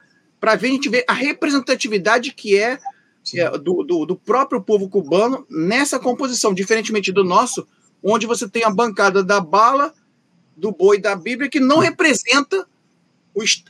para 0.40 0.54
ver, 0.54 0.68
a 0.68 0.70
gente 0.70 0.88
vê 0.88 1.04
a 1.06 1.12
representatividade 1.12 2.32
que 2.32 2.56
é, 2.56 2.78
é 3.34 3.58
do, 3.58 3.82
do, 3.82 4.06
do, 4.06 4.16
próprio 4.16 4.62
povo 4.62 4.88
cubano 4.88 5.44
nessa 5.50 5.98
composição, 5.98 6.54
diferentemente 6.54 7.10
do 7.10 7.24
nosso, 7.24 7.66
onde 8.02 8.26
você 8.26 8.48
tem 8.48 8.64
a 8.64 8.70
bancada 8.70 9.22
da 9.22 9.40
bala, 9.40 9.92
do 10.56 10.72
boi 10.72 11.00
da 11.00 11.14
Bíblia, 11.14 11.48
que 11.48 11.60
não 11.60 11.78
representa 11.78 12.66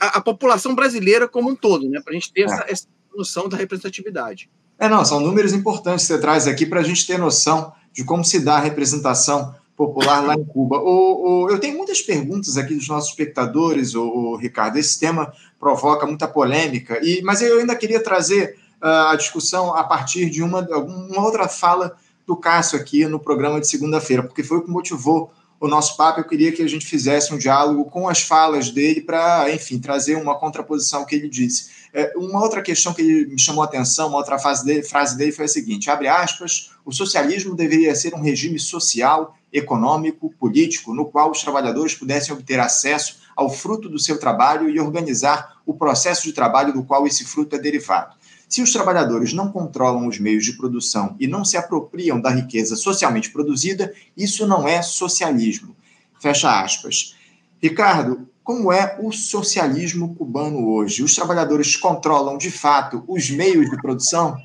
a, 0.01 0.18
a, 0.18 0.21
população 0.21 0.75
brasileira 0.75 1.29
como 1.29 1.51
um 1.51 1.57
todo, 1.57 1.88
né? 1.88 2.01
para 2.01 2.12
a 2.12 2.14
gente 2.14 2.33
ter 2.33 2.42
é. 2.42 2.45
essa, 2.45 2.64
essa 2.68 2.87
noção 3.14 3.49
da 3.49 3.57
representatividade. 3.57 4.51
É, 4.79 4.88
não, 4.88 5.05
são 5.05 5.21
números 5.21 5.53
importantes 5.53 6.07
que 6.07 6.12
você 6.12 6.21
traz 6.21 6.47
aqui 6.49 6.66
para 6.66 6.81
a 6.81 6.83
gente 6.83 7.07
ter 7.07 7.18
noção 7.18 7.73
de 7.92 8.05
como 8.05 8.25
se 8.25 8.40
dá 8.40 8.57
a 8.57 8.61
representação 8.61 9.55
popular 9.77 10.25
lá 10.25 10.35
em 10.35 10.45
Cuba. 10.45 10.79
O, 10.79 11.45
o, 11.45 11.51
eu 11.51 11.59
tenho 11.59 11.77
muitas 11.77 12.01
perguntas 12.01 12.57
aqui 12.57 12.75
dos 12.75 12.88
nossos 12.88 13.11
espectadores, 13.11 13.95
o, 13.95 14.03
o 14.03 14.37
Ricardo. 14.37 14.79
Esse 14.79 14.99
tema 14.99 15.33
provoca 15.59 16.07
muita 16.07 16.27
polêmica, 16.27 16.99
e, 17.03 17.23
mas 17.23 17.40
eu 17.42 17.59
ainda 17.59 17.77
queria 17.77 18.03
trazer 18.03 18.57
uh, 18.83 19.11
a 19.11 19.16
discussão 19.16 19.75
a 19.75 19.85
partir 19.85 20.29
de 20.31 20.42
uma, 20.42 20.61
uma 20.61 21.25
outra 21.25 21.49
fala 21.49 21.97
do 22.26 22.37
Cássio 22.37 22.78
aqui 22.78 23.06
no 23.06 23.18
programa 23.18 23.61
de 23.61 23.68
segunda-feira, 23.68 24.22
porque 24.22 24.42
foi 24.42 24.58
o 24.58 24.62
que 24.62 24.70
motivou 24.70 25.32
o 25.62 25.68
nosso 25.68 25.96
papo. 25.96 26.20
Eu 26.20 26.24
queria 26.24 26.50
que 26.50 26.62
a 26.62 26.68
gente 26.68 26.85
fizesse 26.85 27.32
um 27.32 27.38
diálogo 27.38 27.85
com 27.85 28.08
as 28.08 28.20
falas 28.20 28.70
dele 28.70 29.00
para, 29.00 29.48
enfim, 29.52 29.78
trazer 29.78 30.16
uma 30.16 30.37
contraposição 30.37 31.00
ao 31.00 31.06
que 31.06 31.14
ele 31.14 31.28
disse. 31.28 31.70
É, 31.94 32.12
uma 32.16 32.42
outra 32.42 32.61
questão 32.61 32.92
que 32.92 33.26
me 33.26 33.38
chamou 33.38 33.62
a 33.62 33.66
atenção, 33.66 34.08
uma 34.08 34.18
outra 34.18 34.38
frase 34.38 34.64
dele, 34.64 34.82
frase 34.82 35.16
dele 35.16 35.30
foi 35.30 35.44
a 35.44 35.48
seguinte: 35.48 35.88
abre 35.88 36.08
aspas, 36.08 36.72
o 36.85 36.92
socialismo 36.92 37.54
deveria 37.54 37.94
ser 37.94 38.14
um 38.14 38.20
regime 38.20 38.58
social 38.58 39.37
econômico, 39.52 40.35
político, 40.38 40.94
no 40.94 41.04
qual 41.04 41.30
os 41.30 41.42
trabalhadores 41.42 41.94
pudessem 41.94 42.35
obter 42.35 42.58
acesso 42.58 43.20
ao 43.37 43.50
fruto 43.50 43.88
do 43.88 43.98
seu 43.98 44.18
trabalho 44.18 44.68
e 44.68 44.80
organizar 44.80 45.56
o 45.64 45.74
processo 45.74 46.24
de 46.24 46.32
trabalho 46.32 46.72
do 46.72 46.82
qual 46.82 47.06
esse 47.06 47.24
fruto 47.24 47.54
é 47.54 47.58
derivado. 47.58 48.16
Se 48.53 48.61
os 48.61 48.71
trabalhadores 48.71 49.33
não 49.33 49.51
controlam 49.51 50.07
os 50.07 50.19
meios 50.19 50.45
de 50.45 50.53
produção 50.53 51.17
e 51.19 51.27
não 51.27 51.43
se 51.43 51.57
apropriam 51.57 52.21
da 52.21 52.29
riqueza 52.29 52.77
socialmente 52.77 53.31
produzida, 53.31 53.95
isso 54.15 54.47
não 54.47 54.69
é 54.69 54.83
socialismo. 54.83 55.75
Fecha 56.21 56.61
aspas. 56.61 57.17
Ricardo, 57.62 58.29
como 58.45 58.71
é 58.71 58.99
o 59.01 59.11
socialismo 59.11 60.15
cubano 60.15 60.69
hoje? 60.69 61.03
Os 61.03 61.15
trabalhadores 61.15 61.77
controlam 61.77 62.37
de 62.37 62.51
fato 62.51 63.03
os 63.09 63.31
meios 63.31 63.71
de 63.71 63.77
produção? 63.79 64.37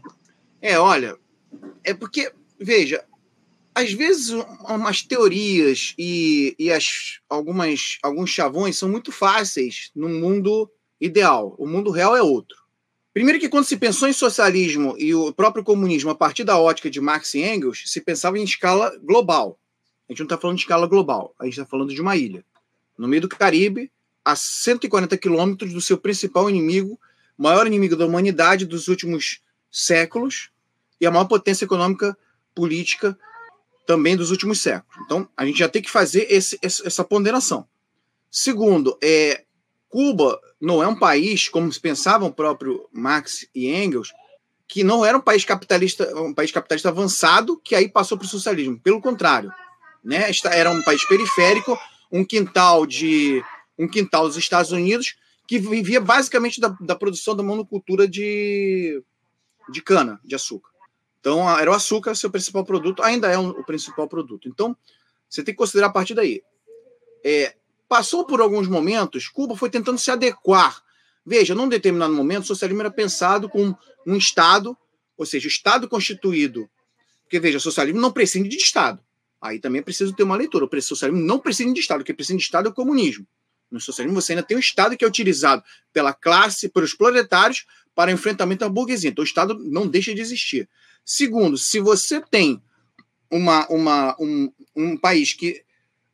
É, 0.61 0.79
olha, 0.79 1.17
é 1.83 1.93
porque, 1.93 2.31
veja, 2.57 3.03
às 3.75 3.91
vezes 3.91 4.29
umas 4.69 5.01
teorias 5.01 5.93
e, 5.97 6.55
e 6.57 6.71
as, 6.71 7.19
algumas, 7.29 7.97
alguns 8.01 8.29
chavões 8.29 8.77
são 8.77 8.87
muito 8.87 9.11
fáceis 9.11 9.91
no 9.93 10.07
mundo 10.07 10.71
ideal. 10.97 11.57
O 11.59 11.67
mundo 11.67 11.91
real 11.91 12.15
é 12.15 12.21
outro. 12.21 12.56
Primeiro 13.17 13.39
que 13.39 13.49
quando 13.49 13.65
se 13.65 13.75
pensou 13.75 14.07
em 14.07 14.13
socialismo 14.13 14.93
e 14.95 15.15
o 15.15 15.33
próprio 15.33 15.63
comunismo 15.63 16.11
a 16.11 16.15
partir 16.15 16.43
da 16.43 16.59
ótica 16.59 16.87
de 16.87 17.01
Marx 17.01 17.33
e 17.33 17.41
Engels, 17.41 17.81
se 17.87 17.99
pensava 17.99 18.37
em 18.37 18.43
escala 18.43 18.95
global. 19.03 19.57
A 20.07 20.11
gente 20.11 20.19
não 20.19 20.25
está 20.25 20.37
falando 20.37 20.57
de 20.57 20.61
escala 20.61 20.85
global, 20.85 21.33
a 21.39 21.45
gente 21.45 21.53
está 21.53 21.65
falando 21.65 21.91
de 21.91 21.99
uma 21.99 22.15
ilha. 22.15 22.45
No 22.95 23.07
meio 23.07 23.23
do 23.23 23.27
Caribe, 23.27 23.91
a 24.23 24.35
140 24.35 25.17
quilômetros 25.17 25.73
do 25.73 25.81
seu 25.81 25.97
principal 25.97 26.47
inimigo, 26.47 26.99
maior 27.35 27.65
inimigo 27.65 27.95
da 27.95 28.05
humanidade 28.05 28.67
dos 28.67 28.87
últimos 28.87 29.41
séculos 29.71 30.51
e 31.01 31.07
a 31.07 31.09
maior 31.09 31.25
potência 31.25 31.65
econômica 31.65 32.15
política 32.53 33.17
também 33.87 34.15
dos 34.15 34.29
últimos 34.29 34.61
séculos. 34.61 34.95
Então, 35.05 35.27
a 35.35 35.43
gente 35.43 35.57
já 35.57 35.67
tem 35.67 35.81
que 35.81 35.89
fazer 35.89 36.27
esse, 36.29 36.59
essa 36.61 37.03
ponderação. 37.03 37.67
Segundo, 38.29 38.95
é, 39.01 39.43
Cuba 39.89 40.39
não 40.59 40.83
é 40.83 40.87
um 40.87 40.97
país, 40.97 41.47
como 41.47 41.71
pensavam 41.79 42.29
o 42.29 42.33
próprio 42.33 42.87
Marx 42.91 43.47
e 43.53 43.67
Engels, 43.67 44.11
que 44.67 44.83
não 44.83 45.05
era 45.05 45.17
um 45.17 45.21
país 45.21 45.45
capitalista, 45.45 46.13
um 46.19 46.33
país 46.33 46.51
capitalista 46.51 46.89
avançado 46.89 47.59
que 47.63 47.73
aí 47.73 47.87
passou 47.87 48.17
para 48.17 48.25
o 48.25 48.29
socialismo. 48.29 48.79
Pelo 48.79 49.01
contrário, 49.01 49.51
né? 50.03 50.29
Era 50.51 50.71
um 50.71 50.83
país 50.83 51.05
periférico, 51.07 51.77
um 52.11 52.23
quintal 52.23 52.85
de 52.85 53.41
um 53.77 53.87
quintal 53.87 54.27
dos 54.27 54.37
Estados 54.37 54.71
Unidos 54.71 55.15
que 55.47 55.59
vivia 55.59 56.01
basicamente 56.01 56.59
da, 56.59 56.75
da 56.81 56.95
produção 56.95 57.35
da 57.35 57.41
monocultura 57.41 58.07
de, 58.07 59.01
de 59.69 59.81
cana, 59.81 60.19
de 60.23 60.35
açúcar. 60.35 60.69
Então, 61.19 61.49
era 61.57 61.71
o 61.71 61.73
açúcar 61.73 62.15
seu 62.15 62.29
principal 62.29 62.65
produto, 62.65 63.01
ainda 63.01 63.29
é 63.29 63.37
um, 63.37 63.49
o 63.49 63.63
principal 63.63 64.07
produto. 64.07 64.49
Então, 64.49 64.75
você 65.29 65.43
tem 65.43 65.53
que 65.53 65.57
considerar 65.57 65.87
a 65.87 65.91
partir 65.91 66.13
daí. 66.13 66.41
É, 67.23 67.55
passou 67.87 68.25
por 68.25 68.41
alguns 68.41 68.67
momentos, 68.67 69.27
Cuba 69.27 69.55
foi 69.55 69.69
tentando 69.69 69.97
se 69.97 70.11
adequar. 70.11 70.81
Veja, 71.25 71.53
num 71.53 71.67
determinado 71.67 72.13
momento, 72.13 72.43
o 72.43 72.47
socialismo 72.47 72.81
era 72.81 72.91
pensado 72.91 73.49
como 73.49 73.77
um 74.05 74.15
Estado, 74.15 74.77
ou 75.17 75.25
seja, 75.25 75.47
o 75.47 75.49
Estado 75.49 75.87
constituído. 75.87 76.69
Porque, 77.23 77.39
veja, 77.39 77.57
o 77.57 77.61
socialismo 77.61 77.99
não 77.99 78.11
precisa 78.11 78.47
de 78.47 78.55
Estado. 78.55 79.01
Aí 79.41 79.59
também 79.59 79.79
é 79.79 79.83
preciso 79.83 80.13
ter 80.13 80.23
uma 80.23 80.35
leitura. 80.35 80.65
O 80.65 80.81
socialismo 80.81 81.25
não 81.25 81.39
precisa 81.39 81.71
de 81.73 81.79
Estado. 81.79 82.01
O 82.01 82.03
que 82.03 82.13
precisa 82.13 82.37
de 82.37 82.43
Estado 82.43 82.67
é 82.67 82.71
o 82.71 82.73
comunismo. 82.73 83.27
No 83.69 83.81
socialismo, 83.81 84.19
você 84.19 84.31
ainda 84.31 84.43
tem 84.43 84.55
um 84.55 84.59
Estado 84.59 84.95
que 84.95 85.03
é 85.03 85.07
utilizado 85.07 85.61
pela 85.91 86.13
classe, 86.13 86.69
pelos 86.69 86.93
proletários, 86.93 87.65
para 87.93 88.11
enfrentamento 88.11 88.63
à 88.63 88.69
burguesia. 88.69 89.09
Então, 89.09 89.23
o 89.23 89.27
Estado 89.27 89.59
não 89.59 89.87
deixa 89.87 90.13
de 90.13 90.21
existir. 90.21 90.69
Segundo, 91.03 91.57
se 91.57 91.79
você 91.79 92.21
tem 92.21 92.61
uma, 93.29 93.67
uma, 93.67 94.15
um, 94.19 94.51
um 94.75 94.97
país 94.97 95.33
que. 95.33 95.63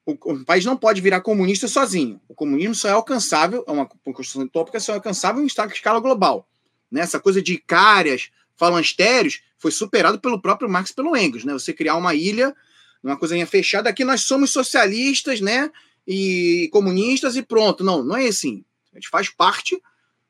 O, 0.06 0.12
o, 0.12 0.46
país 0.46 0.66
não 0.66 0.76
pode 0.76 1.02
virar 1.02 1.22
comunista 1.22 1.68
sozinho. 1.68 2.20
O 2.28 2.36
comunismo 2.36 2.76
só 2.76 2.90
é 2.90 2.92
alcançável, 2.92 3.64
é 3.68 3.72
uma 3.72 3.86
construção 3.86 4.44
utópica, 4.44 4.80
só 4.80 4.92
é 4.94 4.96
alcançável 4.96 5.42
em 5.42 5.48
escala 5.48 6.00
global. 6.00 6.48
Né? 6.92 7.02
Essa 7.02 7.20
coisa 7.20 7.42
de 7.42 7.54
icárias, 7.54 8.30
falantérios, 8.58 9.42
foi 9.58 9.72
superado 9.72 10.20
pelo 10.20 10.42
próprio 10.42 10.70
Marx 10.70 10.90
e 10.90 10.96
pelo 10.96 11.16
Engels. 11.16 11.46
Né? 11.46 11.54
Você 11.54 11.72
criar 11.72 11.96
uma 11.96 12.14
ilha, 12.14 12.54
uma 13.02 13.18
coisinha 13.18 13.48
fechada, 13.48 13.90
aqui 13.90 14.04
nós 14.04 14.22
somos 14.22 14.52
socialistas, 14.52 15.40
né? 15.40 15.72
e 16.08 16.70
comunistas 16.72 17.36
e 17.36 17.42
pronto. 17.42 17.84
Não, 17.84 18.04
não 18.04 18.16
é 18.16 18.28
assim. 18.28 18.64
A 18.92 18.96
gente 18.96 19.10
faz 19.10 19.30
parte 19.30 19.82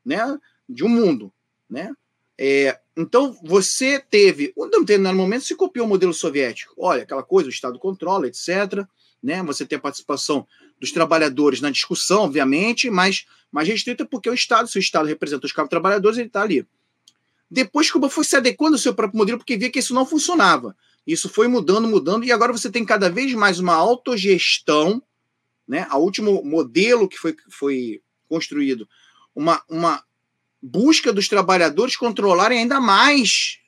né, 0.06 0.38
de 0.68 0.84
um 0.84 0.90
mundo. 0.90 1.32
Né? 1.70 1.92
É, 2.38 2.80
então, 2.96 3.38
você 3.44 4.00
teve, 4.00 4.54
um 4.56 4.70
determinado 4.70 5.18
momento, 5.18 5.46
se 5.46 5.56
copiou 5.56 5.86
o 5.86 5.90
modelo 5.90 6.14
soviético. 6.14 6.74
Olha, 6.78 7.04
aquela 7.04 7.24
coisa, 7.24 7.50
o 7.50 7.52
Estado 7.52 7.80
controla, 7.80 8.28
etc. 8.28 8.88
Né? 9.24 9.42
Você 9.44 9.66
tem 9.66 9.78
a 9.78 9.82
participação 9.82 10.46
dos 10.80 10.92
trabalhadores 10.92 11.62
na 11.62 11.70
discussão, 11.70 12.24
obviamente, 12.24 12.90
mas 12.90 13.26
mais 13.52 13.68
restrita 13.68 14.06
porque 14.06 14.30
o 14.30 14.34
Estado, 14.34 14.68
se 14.68 14.78
o 14.78 14.80
Estado 14.80 15.08
representa 15.08 15.48
os 15.48 15.54
trabalhadores, 15.70 16.18
ele 16.18 16.28
está 16.28 16.42
ali. 16.42 16.68
Depois, 17.50 17.90
Cuba 17.90 18.10
foi 18.10 18.24
se 18.24 18.36
adequando 18.36 18.76
ao 18.76 18.80
seu 18.80 18.94
próprio 18.94 19.18
modelo 19.18 19.38
porque 19.38 19.56
via 19.56 19.70
que 19.70 19.80
isso 19.80 19.94
não 19.94 20.06
funcionava. 20.06 20.76
Isso 21.06 21.30
foi 21.30 21.48
mudando, 21.48 21.88
mudando, 21.88 22.26
e 22.26 22.32
agora 22.32 22.52
você 22.52 22.70
tem 22.70 22.84
cada 22.84 23.10
vez 23.10 23.34
mais 23.34 23.60
uma 23.60 23.76
autogestão 23.76 25.02
né? 25.68 25.88
A 25.90 25.98
último 25.98 26.44
modelo 26.44 27.08
que 27.08 27.18
foi, 27.18 27.36
foi 27.50 28.02
construído, 28.28 28.88
uma, 29.36 29.64
uma 29.70 30.04
busca 30.62 31.12
dos 31.12 31.28
trabalhadores 31.28 31.96
controlarem 31.96 32.60
ainda 32.60 32.80
mais 32.80 33.60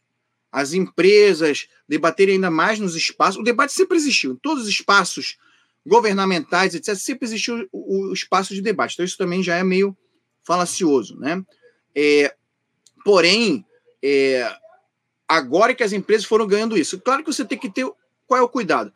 as 0.55 0.71
empresas, 0.71 1.67
debaterem 1.85 2.35
ainda 2.35 2.49
mais 2.49 2.79
nos 2.79 2.95
espaços. 2.95 3.37
O 3.37 3.43
debate 3.43 3.73
sempre 3.73 3.97
existiu, 3.97 4.31
em 4.31 4.35
todos 4.37 4.63
os 4.63 4.69
espaços 4.69 5.37
governamentais, 5.85 6.73
etc., 6.73 6.95
sempre 6.95 7.27
existiu 7.27 7.67
o, 7.73 8.13
espaço 8.13 8.55
de 8.55 8.61
debate. 8.61 8.93
Então, 8.93 9.03
isso 9.03 9.17
também 9.17 9.43
já 9.43 9.57
é 9.57 9.65
meio 9.65 9.95
falacioso. 10.45 11.19
Né? 11.19 11.43
É, 11.93 12.33
porém, 13.03 13.65
é, 14.01 14.49
agora 15.27 15.75
que 15.75 15.83
as 15.83 15.91
empresas 15.91 16.25
foram 16.25 16.47
ganhando 16.47 16.77
isso, 16.77 17.01
claro 17.01 17.21
que 17.21 17.33
você 17.33 17.43
tem 17.43 17.57
que 17.57 17.69
ter. 17.69 17.85
Qual 18.25 18.39
é 18.39 18.41
o 18.41 18.47
cuidado? 18.47 18.93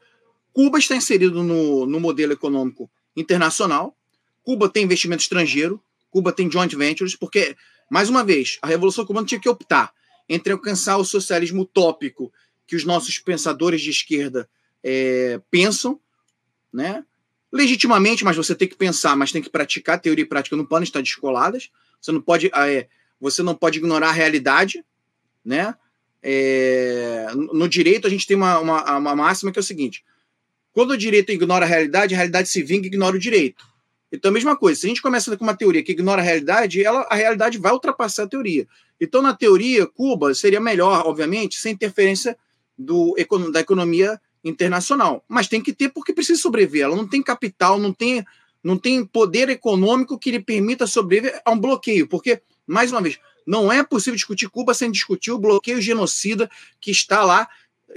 Cuba 0.53 0.79
está 0.79 0.95
inserido 0.95 1.43
no, 1.43 1.85
no 1.85 1.99
modelo 1.99 2.31
econômico 2.31 2.89
internacional, 3.17 3.97
Cuba 4.43 4.69
tem 4.69 4.85
investimento 4.85 5.23
estrangeiro, 5.23 5.83
Cuba 6.09 6.31
tem 6.31 6.49
joint 6.49 6.73
ventures, 6.73 7.17
porque, 7.17 7.53
mais 7.91 8.09
uma 8.09 8.23
vez, 8.23 8.57
a 8.61 8.67
Revolução 8.67 9.05
Cubana 9.05 9.27
tinha 9.27 9.41
que 9.41 9.49
optar 9.49 9.93
entre 10.29 10.53
alcançar 10.53 10.97
o 10.97 11.03
socialismo 11.03 11.63
utópico 11.63 12.31
que 12.65 12.75
os 12.75 12.85
nossos 12.85 13.17
pensadores 13.17 13.81
de 13.81 13.89
esquerda 13.89 14.47
é, 14.83 15.41
pensam, 15.49 15.99
né? 16.71 17.03
legitimamente, 17.51 18.23
mas 18.23 18.37
você 18.37 18.53
tem 18.53 18.67
que 18.67 18.75
pensar, 18.75 19.15
mas 19.15 19.31
tem 19.31 19.41
que 19.41 19.49
praticar, 19.49 19.99
teoria 19.99 20.23
e 20.23 20.27
prática 20.27 20.55
não 20.55 20.65
podem 20.65 20.83
estar 20.83 21.01
descoladas, 21.01 21.69
você 21.99 22.11
não 22.11 22.21
pode, 22.21 22.51
é, 22.55 22.87
você 23.19 23.41
não 23.41 23.55
pode 23.55 23.79
ignorar 23.79 24.09
a 24.09 24.13
realidade, 24.13 24.85
né? 25.43 25.75
É, 26.21 27.27
no 27.33 27.67
direito 27.67 28.05
a 28.05 28.09
gente 28.09 28.27
tem 28.27 28.35
uma, 28.35 28.59
uma, 28.59 28.97
uma 28.97 29.15
máxima 29.15 29.51
que 29.51 29.59
é 29.59 29.61
o 29.61 29.63
seguinte: 29.63 30.03
quando 30.71 30.91
o 30.91 30.97
direito 30.97 31.31
ignora 31.31 31.65
a 31.65 31.67
realidade, 31.67 32.13
a 32.13 32.17
realidade 32.17 32.49
se 32.49 32.61
vinga 32.61 32.85
e 32.85 32.89
ignora 32.89 33.15
o 33.15 33.19
direito. 33.19 33.65
Então, 34.11 34.29
a 34.29 34.33
mesma 34.33 34.55
coisa, 34.55 34.79
se 34.79 34.85
a 34.85 34.89
gente 34.89 35.01
começa 35.01 35.35
com 35.37 35.43
uma 35.43 35.55
teoria 35.55 35.83
que 35.83 35.91
ignora 35.91 36.21
a 36.21 36.25
realidade, 36.25 36.83
ela, 36.83 37.07
a 37.09 37.15
realidade 37.15 37.57
vai 37.57 37.71
ultrapassar 37.71 38.23
a 38.23 38.27
teoria. 38.27 38.67
Então, 38.99 39.21
na 39.21 39.33
teoria, 39.33 39.85
Cuba 39.85 40.33
seria 40.33 40.59
melhor, 40.59 41.05
obviamente, 41.05 41.59
sem 41.59 41.73
interferência 41.73 42.37
do, 42.77 43.15
da 43.51 43.59
economia 43.59 44.19
internacional. 44.43 45.23
Mas 45.27 45.47
tem 45.47 45.61
que 45.61 45.73
ter 45.73 45.89
porque 45.89 46.13
precisa 46.13 46.41
sobreviver. 46.41 46.83
Ela 46.83 46.95
não 46.95 47.07
tem 47.07 47.21
capital, 47.21 47.77
não 47.77 47.93
tem, 47.93 48.25
não 48.63 48.77
tem 48.77 49.05
poder 49.05 49.49
econômico 49.49 50.17
que 50.17 50.31
lhe 50.31 50.39
permita 50.39 50.87
sobreviver 50.87 51.41
a 51.45 51.51
um 51.51 51.59
bloqueio. 51.59 52.07
Porque, 52.07 52.41
mais 52.65 52.91
uma 52.91 53.01
vez, 53.01 53.19
não 53.45 53.71
é 53.71 53.83
possível 53.83 54.15
discutir 54.15 54.49
Cuba 54.49 54.73
sem 54.73 54.91
discutir 54.91 55.31
o 55.31 55.39
bloqueio 55.39 55.81
genocida 55.81 56.49
que 56.81 56.89
está 56.89 57.23
lá 57.23 57.47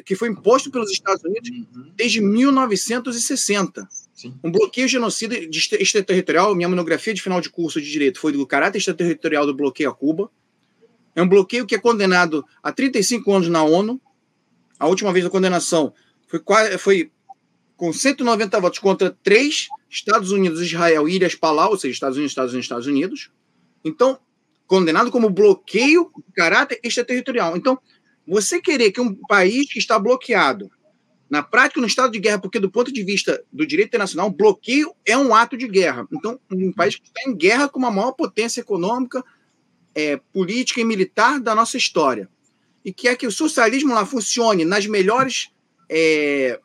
que 0.05 0.17
foi 0.17 0.29
imposto 0.29 0.71
pelos 0.71 0.91
Estados 0.91 1.23
Unidos 1.23 1.51
uhum. 1.51 1.93
desde 1.95 2.21
1960. 2.21 3.87
Sim. 4.23 4.39
Um 4.45 4.53
bloqueio 4.53 4.87
genocida 4.87 5.37
extraterritorial. 5.37 6.55
Minha 6.55 6.69
monografia 6.69 7.13
de 7.13 7.21
final 7.21 7.41
de 7.41 7.51
curso 7.51 7.81
de 7.81 7.91
direito 7.91 8.21
foi 8.21 8.31
do 8.31 8.47
caráter 8.47 8.79
extraterritorial 8.79 9.45
do 9.45 9.53
bloqueio 9.53 9.91
a 9.91 9.95
Cuba. 9.95 10.31
É 11.17 11.21
um 11.21 11.29
bloqueio 11.29 11.67
que 11.67 11.75
é 11.75 11.79
condenado 11.79 12.47
a 12.63 12.71
35 12.71 13.33
anos 13.33 13.49
na 13.49 13.65
ONU. 13.65 14.01
A 14.79 14.87
última 14.87 15.13
vez 15.13 15.27
a 15.27 15.31
condenação 15.31 15.93
foi, 16.29 16.41
foi 16.79 17.11
com 17.77 17.93
190 17.93 18.61
votos 18.61 18.79
contra 18.79 19.11
três 19.11 19.67
Estados 19.91 20.31
Unidos, 20.31 20.63
Israel 20.63 21.09
e 21.09 21.17
Ilhas 21.17 21.35
Palau, 21.35 21.73
ou 21.73 21.79
seja, 21.79 21.93
Estados 21.93 22.17
Unidos, 22.17 22.31
Estados 22.31 22.53
Unidos, 22.53 22.65
Estados 22.65 22.87
Unidos. 22.87 23.31
Então, 23.85 24.21
condenado 24.69 25.11
como 25.11 25.29
bloqueio 25.31 26.13
de 26.29 26.33
caráter 26.33 26.79
extraterritorial. 26.85 27.57
Então, 27.57 27.77
você 28.27 28.61
querer 28.61 28.93
que 28.93 29.01
um 29.01 29.17
país 29.27 29.71
que 29.71 29.81
está 29.81 29.99
bloqueado, 29.99 30.71
na 31.33 31.43
prática, 31.43 31.81
no 31.81 31.87
estado 31.87 32.13
de 32.13 32.19
guerra, 32.19 32.39
porque 32.39 32.61
do 32.61 32.71
ponto 32.71 32.93
de 32.93 33.03
vista 33.03 33.43
do 33.51 33.67
direito 33.67 33.89
internacional, 33.89 34.29
bloqueio 34.29 34.95
é 35.03 35.17
um 35.17 35.35
ato 35.35 35.57
de 35.57 35.67
guerra. 35.67 36.07
Então, 36.13 36.39
um 36.51 36.71
país 36.71 36.95
que 36.95 37.07
está 37.07 37.23
em 37.27 37.35
guerra 37.35 37.71
com 37.71 37.83
a 37.87 37.91
maior 37.91 38.13
potência 38.13 38.61
econômica, 38.61 39.25
é, 39.95 40.19
política 40.31 40.83
e 40.83 40.85
militar 40.85 41.41
da 41.41 41.55
nossa 41.55 41.79
história. 41.79 42.29
E 42.85 42.93
quer 42.93 43.17
que 43.17 43.27
o 43.27 43.33
socialismo 43.33 43.95
lá 43.95 44.05
funcione 44.05 44.67
nas 44.67 44.87
melhores. 44.87 45.49
É, 45.89 46.61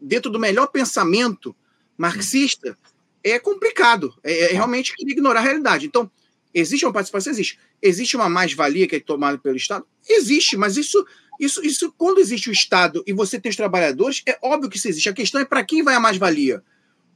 dentro 0.00 0.30
do 0.30 0.38
melhor 0.38 0.68
pensamento 0.68 1.52
marxista, 1.98 2.78
é 3.24 3.40
complicado. 3.40 4.14
É, 4.22 4.44
é 4.44 4.52
realmente 4.52 4.94
ignorar 5.00 5.40
a 5.40 5.42
realidade. 5.42 5.86
Então, 5.86 6.08
existe 6.54 6.86
uma 6.86 6.92
participação? 6.92 7.32
Existe. 7.32 7.58
Existe 7.82 8.14
uma 8.14 8.28
mais-valia 8.28 8.86
que 8.86 8.94
é 8.94 9.00
tomada 9.00 9.38
pelo 9.38 9.56
Estado? 9.56 9.84
Existe, 10.08 10.56
mas 10.56 10.76
isso, 10.76 11.04
isso, 11.40 11.64
isso, 11.64 11.92
quando 11.96 12.20
existe 12.20 12.48
o 12.48 12.52
Estado 12.52 13.02
e 13.06 13.12
você 13.12 13.40
tem 13.40 13.50
os 13.50 13.56
trabalhadores, 13.56 14.22
é 14.26 14.38
óbvio 14.42 14.70
que 14.70 14.76
isso 14.76 14.88
existe. 14.88 15.08
A 15.08 15.12
questão 15.12 15.40
é 15.40 15.44
para 15.44 15.64
quem 15.64 15.82
vai 15.82 15.94
a 15.94 16.00
mais-valia. 16.00 16.62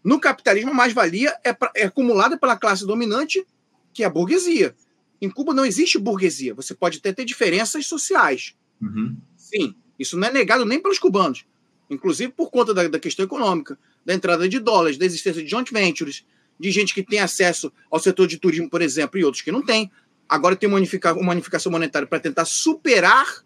No 0.03 0.21
capitalismo, 0.21 0.71
a 0.71 0.75
mais-valia 0.75 1.37
é, 1.45 1.57
é 1.77 1.85
acumulada 1.85 2.39
pela 2.39 2.57
classe 2.57 2.87
dominante, 2.87 3.45
que 3.93 4.03
é 4.03 4.07
a 4.07 4.11
burguesia. 4.11 4.75
Em 5.21 5.29
Cuba 5.29 5.53
não 5.53 5.65
existe 5.65 5.99
burguesia. 5.99 6.55
Você 6.55 6.75
pode 6.75 6.99
até 6.99 7.13
ter 7.13 7.25
diferenças 7.25 7.87
sociais. 7.87 8.55
Uhum. 8.81 9.17
Sim, 9.37 9.75
isso 9.99 10.17
não 10.17 10.29
é 10.29 10.33
negado 10.33 10.65
nem 10.65 10.81
pelos 10.81 10.99
cubanos. 10.99 11.45
Inclusive 11.91 12.33
por 12.33 12.51
conta 12.51 12.75
da, 12.75 12.87
da, 12.87 12.99
questão 12.99 13.25
econômica, 13.25 13.79
da 14.05 14.15
entrada 14.15 14.49
de 14.49 14.59
dólares, 14.59 14.99
da 14.99 15.07
existência 15.07 15.43
de 15.43 15.51
joint 15.51 15.73
ventures, 15.73 16.25
de 16.59 16.71
gente 16.71 16.93
que 16.93 17.03
tem 17.03 17.21
acesso 17.21 17.73
ao 17.91 17.99
setor 17.99 18.27
de 18.27 18.39
turismo, 18.39 18.69
por 18.69 18.83
exemplo, 18.83 19.19
e 19.19 19.25
outros 19.25 19.43
que 19.43 19.51
não 19.51 19.63
têm. 19.63 19.91
Agora 20.29 20.55
tem 20.55 20.69
uma, 20.69 20.79
unificação 20.79 21.73
monetária 21.73 22.07
para 22.07 22.21
tentar 22.21 22.45
superar 22.45 23.43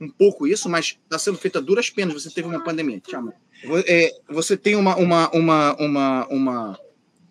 um 0.00 0.08
pouco 0.08 0.46
isso, 0.46 0.68
mas 0.68 0.98
está 1.04 1.18
sendo 1.18 1.38
feita 1.38 1.60
duras 1.60 1.90
penas. 1.90 2.22
Você 2.22 2.30
teve 2.30 2.48
uma 2.48 2.62
pandemia. 2.62 3.00
Chama. 3.08 3.34
É, 3.86 4.12
você 4.28 4.56
tem 4.56 4.76
uma, 4.76 4.96
uma, 4.96 5.30
uma, 5.30 5.76
uma, 5.76 6.26
uma, 6.26 6.80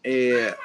é, 0.04 0.58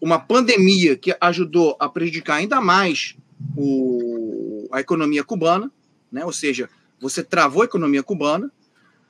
uma 0.00 0.18
pandemia 0.18 0.96
que 0.96 1.16
ajudou 1.20 1.76
a 1.80 1.88
prejudicar 1.88 2.36
ainda 2.36 2.60
mais 2.60 3.16
o, 3.56 4.68
a 4.70 4.80
economia 4.80 5.24
cubana, 5.24 5.70
né? 6.12 6.24
ou 6.24 6.32
seja, 6.32 6.68
você 7.00 7.22
travou 7.22 7.62
a 7.62 7.66
economia 7.66 8.02
cubana. 8.02 8.50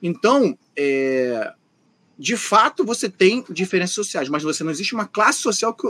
Então, 0.01 0.57
é, 0.75 1.53
de 2.17 2.37
fato, 2.37 2.85
você 2.85 3.09
tem 3.09 3.43
diferenças 3.49 3.95
sociais, 3.95 4.29
mas 4.29 4.43
você 4.43 4.63
não 4.63 4.71
existe 4.71 4.93
uma 4.93 5.05
classe 5.05 5.39
social 5.39 5.73
que, 5.73 5.87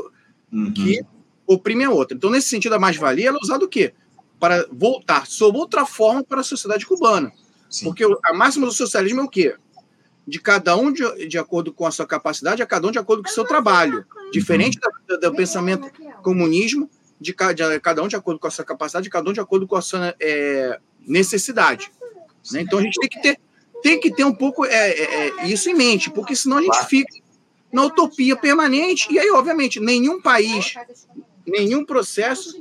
uhum. 0.51 0.73
que 0.73 1.01
oprime 1.45 1.83
a 1.83 1.91
outra. 1.91 2.15
Então, 2.15 2.29
nesse 2.29 2.49
sentido, 2.49 2.73
a 2.73 2.79
mais-valia 2.79 3.29
é 3.29 3.33
usada 3.33 3.65
o 3.65 3.67
quê? 3.67 3.93
Para 4.39 4.65
voltar 4.71 5.27
sob 5.27 5.57
outra 5.57 5.85
forma 5.85 6.23
para 6.23 6.41
a 6.41 6.43
sociedade 6.43 6.85
cubana. 6.85 7.31
Sim. 7.69 7.85
Porque 7.85 8.03
a 8.23 8.33
máxima 8.33 8.65
do 8.65 8.71
socialismo 8.71 9.21
é 9.21 9.23
o 9.23 9.29
quê? 9.29 9.55
de 10.29 10.39
cada 10.39 10.77
um 10.77 10.93
de, 10.93 11.27
de 11.27 11.37
acordo 11.37 11.73
com 11.73 11.85
a 11.85 11.91
sua 11.91 12.05
capacidade, 12.05 12.61
a 12.61 12.65
cada 12.65 12.87
um 12.87 12.91
de 12.91 12.99
acordo 12.99 13.23
com 13.23 13.29
o 13.29 13.33
seu 13.33 13.43
trabalho. 13.43 14.05
Diferente 14.31 14.79
do, 15.07 15.19
do 15.19 15.33
pensamento 15.33 15.89
comunismo, 16.21 16.87
de, 17.19 17.35
de, 17.55 17.79
cada 17.79 18.03
um 18.03 18.07
de 18.07 18.15
acordo 18.15 18.39
com 18.39 18.47
a 18.47 18.51
sua 18.51 18.63
capacidade, 18.63 19.09
cada 19.09 19.27
um 19.29 19.33
de 19.33 19.39
acordo 19.39 19.67
com 19.67 19.75
a 19.75 19.81
sua 19.81 20.15
é, 20.19 20.79
necessidade. 21.05 21.91
Né? 22.51 22.61
Então 22.61 22.77
a 22.77 22.81
gente 22.81 22.99
tem 22.99 23.09
que 23.09 23.21
ter, 23.21 23.39
tem 23.81 23.99
que 23.99 24.13
ter 24.13 24.23
um 24.23 24.33
pouco 24.33 24.65
é, 24.65 24.89
é, 24.91 25.29
é 25.39 25.47
isso 25.47 25.67
em 25.69 25.73
mente, 25.73 26.11
porque 26.11 26.35
senão 26.35 26.57
a 26.57 26.61
gente 26.61 26.85
fica 26.85 27.11
na 27.73 27.83
utopia 27.83 28.35
permanente. 28.35 29.11
E 29.11 29.17
aí, 29.17 29.31
obviamente, 29.31 29.79
nenhum 29.79 30.21
país, 30.21 30.75
nenhum 31.49 31.85
processo 31.85 32.53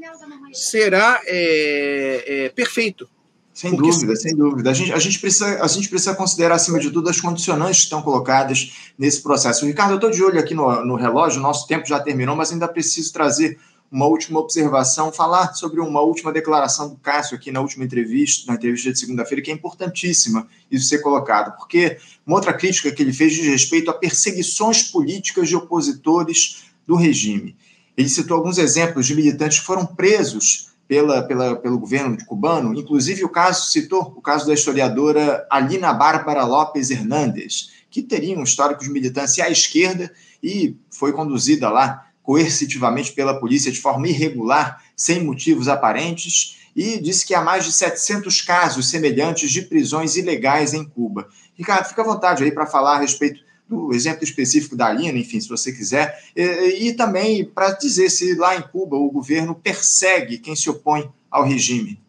será 0.53 1.20
é, 1.24 2.24
é, 2.27 2.48
perfeito. 2.51 3.09
Sem 3.53 3.72
Porque 3.72 3.90
dúvida, 3.90 4.14
se... 4.14 4.22
sem 4.22 4.37
dúvida. 4.37 4.70
A 4.70 4.72
gente, 4.72 4.92
a, 4.92 4.98
gente 4.98 5.18
precisa, 5.18 5.62
a 5.62 5.66
gente 5.66 5.88
precisa 5.88 6.14
considerar, 6.14 6.55
acima 6.55 6.79
de 6.79 6.90
tudo, 6.90 7.11
as 7.11 7.20
condicionantes 7.20 7.79
que 7.79 7.85
estão 7.85 8.01
colocadas 8.01 8.92
nesse 8.96 9.20
processo. 9.20 9.66
Ricardo, 9.66 9.92
eu 9.92 9.96
estou 9.96 10.11
de 10.11 10.22
olho 10.22 10.38
aqui 10.38 10.55
no, 10.55 10.85
no 10.85 10.94
relógio, 10.94 11.40
nosso 11.40 11.66
tempo 11.66 11.85
já 11.87 11.98
terminou, 11.98 12.37
mas 12.37 12.53
ainda 12.53 12.68
preciso 12.68 13.12
trazer 13.12 13.59
uma 13.90 14.07
última 14.07 14.38
observação, 14.38 15.11
falar 15.11 15.55
sobre 15.55 15.81
uma 15.81 16.01
última 16.01 16.31
declaração 16.31 16.90
do 16.90 16.96
Cássio 16.96 17.37
aqui 17.37 17.51
na 17.51 17.61
última 17.61 17.85
entrevista, 17.85 18.46
na 18.46 18.57
entrevista 18.57 18.92
de 18.92 18.98
segunda-feira, 18.98 19.42
que 19.42 19.51
é 19.51 19.55
importantíssima 19.55 20.46
isso 20.70 20.87
ser 20.87 20.98
colocado, 20.98 21.57
porque 21.57 21.98
uma 22.27 22.37
outra 22.37 22.53
crítica 22.53 22.92
que 22.92 23.03
ele 23.03 23.12
fez 23.12 23.33
diz 23.33 23.46
respeito 23.46 23.90
a 23.90 23.94
perseguições 23.94 24.83
políticas 24.85 25.48
de 25.48 25.57
opositores 25.57 26.64
do 26.87 26.94
regime. 26.94 27.57
Ele 27.98 28.08
citou 28.08 28.37
alguns 28.37 28.58
exemplos 28.58 29.08
de 29.08 29.14
militantes 29.16 29.58
que 29.58 29.66
foram 29.66 29.84
presos 29.84 30.68
pela, 30.87 31.20
pela, 31.20 31.56
pelo 31.56 31.80
governo 31.80 32.16
cubano, 32.24 32.72
inclusive 32.72 33.24
o 33.24 33.28
caso, 33.28 33.72
citou 33.72 34.14
o 34.16 34.22
caso 34.22 34.46
da 34.46 34.54
historiadora 34.54 35.44
Alina 35.50 35.92
Bárbara 35.92 36.44
Lopes 36.44 36.90
Hernandes, 36.90 37.72
que 37.90 38.00
teria 38.00 38.38
um 38.38 38.44
histórico 38.44 38.84
de 38.84 38.90
militância 38.90 39.44
à 39.44 39.50
esquerda 39.50 40.12
e 40.40 40.76
foi 40.88 41.12
conduzida 41.12 41.68
lá 41.68 42.06
coercitivamente 42.22 43.12
pela 43.12 43.40
polícia 43.40 43.72
de 43.72 43.80
forma 43.80 44.06
irregular, 44.06 44.80
sem 44.96 45.24
motivos 45.24 45.66
aparentes, 45.66 46.56
e 46.76 47.00
disse 47.00 47.26
que 47.26 47.34
há 47.34 47.42
mais 47.42 47.64
de 47.64 47.72
700 47.72 48.40
casos 48.42 48.88
semelhantes 48.88 49.50
de 49.50 49.62
prisões 49.62 50.14
ilegais 50.14 50.72
em 50.72 50.84
Cuba. 50.84 51.26
Ricardo, 51.56 51.87
fica 51.87 52.02
à 52.02 52.04
vontade 52.04 52.44
aí 52.44 52.52
para 52.52 52.64
falar 52.64 52.94
a 52.94 53.00
respeito 53.00 53.47
do 53.68 53.92
exemplo 53.92 54.24
específico 54.24 54.74
da 54.74 54.87
Alina, 54.87 55.18
enfim, 55.18 55.40
se 55.40 55.48
você 55.48 55.70
quiser, 55.70 56.18
e, 56.35 56.88
e 56.88 56.92
também 56.94 57.44
para 57.44 57.72
dizer 57.72 58.11
se 58.11 58.35
lá 58.35 58.57
em 58.57 58.62
Cuba 58.62 58.96
o 58.96 59.11
governo 59.11 59.54
persegue 59.54 60.38
quem 60.38 60.57
se 60.57 60.70
opõe 60.70 61.11
ao 61.31 61.44
regime. 61.44 62.00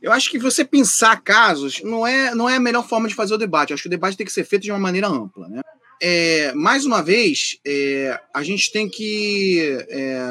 Eu 0.00 0.12
acho 0.12 0.30
que 0.30 0.38
você 0.38 0.64
pensar 0.64 1.20
casos 1.22 1.82
não 1.82 2.06
é, 2.06 2.34
não 2.34 2.48
é 2.48 2.56
a 2.56 2.60
melhor 2.60 2.86
forma 2.86 3.08
de 3.08 3.14
fazer 3.14 3.34
o 3.34 3.38
debate. 3.38 3.70
Eu 3.70 3.74
acho 3.74 3.84
que 3.84 3.88
o 3.88 3.90
debate 3.90 4.18
tem 4.18 4.26
que 4.26 4.32
ser 4.32 4.44
feito 4.44 4.62
de 4.62 4.70
uma 4.70 4.78
maneira 4.78 5.08
ampla. 5.08 5.48
Né? 5.48 5.62
É, 6.00 6.52
mais 6.52 6.84
uma 6.84 7.02
vez, 7.02 7.58
é, 7.66 8.20
a 8.34 8.42
gente 8.42 8.70
tem 8.70 8.86
que 8.86 9.78
é, 9.88 10.26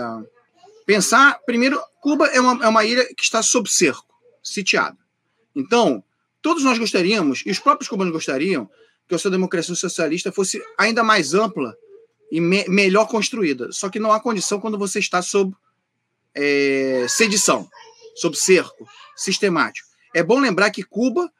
pensar. 0.85 1.39
Primeiro, 1.45 1.81
Cuba 2.01 2.27
é 2.27 2.39
uma, 2.39 2.65
é 2.65 2.67
uma 2.67 2.85
ilha 2.85 3.03
que 3.17 3.23
está 3.23 3.41
sob 3.41 3.67
cerco, 3.67 4.13
sitiada. 4.43 4.97
Então, 5.55 6.03
todos 6.39 6.63
nós 6.63 6.77
gostaríamos, 6.77 7.41
e 7.43 7.49
os 7.49 7.57
próprios 7.57 7.89
cubanos 7.89 8.13
gostariam, 8.13 8.69
que 9.07 9.15
a 9.15 9.17
sua 9.17 9.31
democracia 9.31 9.75
socialista 9.75 10.31
fosse 10.31 10.61
ainda 10.77 11.03
mais 11.03 11.33
ampla 11.33 11.75
e 12.31 12.39
me 12.39 12.67
melhor 12.67 13.07
construída. 13.07 13.71
Só 13.71 13.89
que 13.89 13.99
não 13.99 14.11
há 14.11 14.19
condição 14.19 14.59
quando 14.59 14.77
você 14.77 14.99
está 14.99 15.21
sob 15.21 15.53
é, 16.33 17.05
sedição, 17.09 17.69
sob 18.15 18.35
cerco 18.35 18.87
sistemático. 19.15 19.87
É 20.13 20.23
bom 20.23 20.39
lembrar 20.39 20.71
que 20.71 20.83
Cuba 20.83 21.31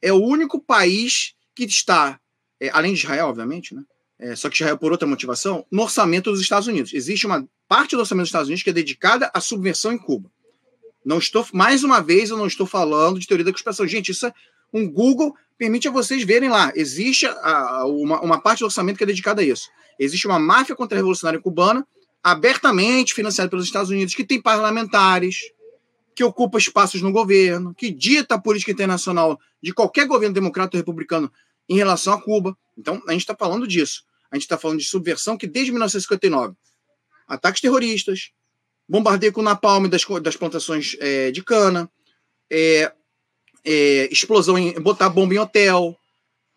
é 0.00 0.12
o 0.12 0.22
único 0.22 0.60
país 0.60 1.34
que 1.54 1.64
está, 1.64 2.20
é, 2.60 2.70
além 2.70 2.94
de 2.94 3.00
Israel, 3.00 3.26
obviamente, 3.26 3.74
né? 3.74 3.82
É, 4.18 4.34
só 4.34 4.48
que 4.48 4.56
Israel 4.56 4.76
por 4.76 4.90
outra 4.90 5.06
motivação, 5.06 5.64
no 5.70 5.82
orçamento 5.82 6.30
dos 6.30 6.40
Estados 6.40 6.66
Unidos. 6.66 6.92
Existe 6.92 7.24
uma 7.24 7.48
parte 7.68 7.94
do 7.94 8.00
orçamento 8.00 8.24
dos 8.24 8.30
Estados 8.30 8.48
Unidos 8.48 8.64
que 8.64 8.70
é 8.70 8.72
dedicada 8.72 9.30
à 9.32 9.40
subversão 9.40 9.92
em 9.92 9.98
Cuba. 9.98 10.30
Não 11.04 11.18
estou, 11.18 11.46
mais 11.52 11.84
uma 11.84 12.00
vez, 12.00 12.30
eu 12.30 12.36
não 12.36 12.46
estou 12.46 12.66
falando 12.66 13.20
de 13.20 13.26
teoria 13.26 13.44
da 13.44 13.52
conspiração. 13.52 13.86
Gente, 13.86 14.10
isso 14.10 14.26
é 14.26 14.34
um 14.72 14.90
Google 14.90 15.36
permite 15.58 15.88
a 15.88 15.90
vocês 15.90 16.22
verem 16.22 16.48
lá. 16.48 16.72
Existe 16.74 17.26
a, 17.26 17.84
uma, 17.84 18.20
uma 18.20 18.40
parte 18.40 18.60
do 18.60 18.66
orçamento 18.66 18.96
que 18.96 19.02
é 19.02 19.06
dedicada 19.06 19.42
a 19.42 19.44
isso. 19.44 19.68
Existe 19.98 20.26
uma 20.26 20.38
máfia 20.38 20.76
contra-revolucionária 20.76 21.40
cubana, 21.40 21.86
abertamente 22.22 23.12
financiada 23.12 23.50
pelos 23.50 23.66
Estados 23.66 23.90
Unidos, 23.90 24.14
que 24.14 24.24
tem 24.24 24.40
parlamentares, 24.40 25.40
que 26.14 26.22
ocupa 26.22 26.58
espaços 26.58 27.02
no 27.02 27.12
governo, 27.12 27.74
que 27.74 27.90
dita 27.90 28.36
a 28.36 28.40
política 28.40 28.70
internacional 28.70 29.38
de 29.60 29.74
qualquer 29.74 30.06
governo 30.06 30.34
democrata 30.34 30.76
ou 30.76 30.78
republicano 30.78 31.30
em 31.68 31.76
relação 31.76 32.12
a 32.12 32.22
Cuba. 32.22 32.56
Então, 32.76 33.02
a 33.08 33.12
gente 33.12 33.22
está 33.22 33.36
falando 33.36 33.66
disso. 33.66 34.04
A 34.30 34.36
gente 34.36 34.44
está 34.44 34.56
falando 34.56 34.78
de 34.78 34.84
subversão 34.84 35.36
que 35.36 35.46
desde 35.46 35.72
1959, 35.72 36.54
ataques 37.26 37.60
terroristas, 37.60 38.30
bombardeio 38.88 39.32
com 39.32 39.42
napalm 39.42 39.86
das, 39.86 40.04
das 40.22 40.36
plantações 40.36 40.96
é, 41.00 41.30
de 41.30 41.42
cana, 41.42 41.90
é, 42.50 42.92
é, 43.70 44.08
explosão 44.10 44.56
em 44.56 44.72
botar 44.80 45.10
bomba 45.10 45.34
em 45.34 45.38
hotel, 45.38 45.94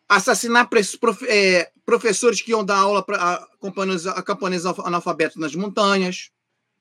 assassinar 0.08 0.70
prof, 0.70 1.28
é, 1.28 1.70
professores 1.86 2.42
que 2.42 2.52
iam 2.52 2.64
dar 2.64 2.78
aula 2.78 3.04
para 3.04 3.46
camponeses 4.26 4.66
analfabetos 4.66 5.36
nas 5.36 5.54
montanhas, 5.54 6.32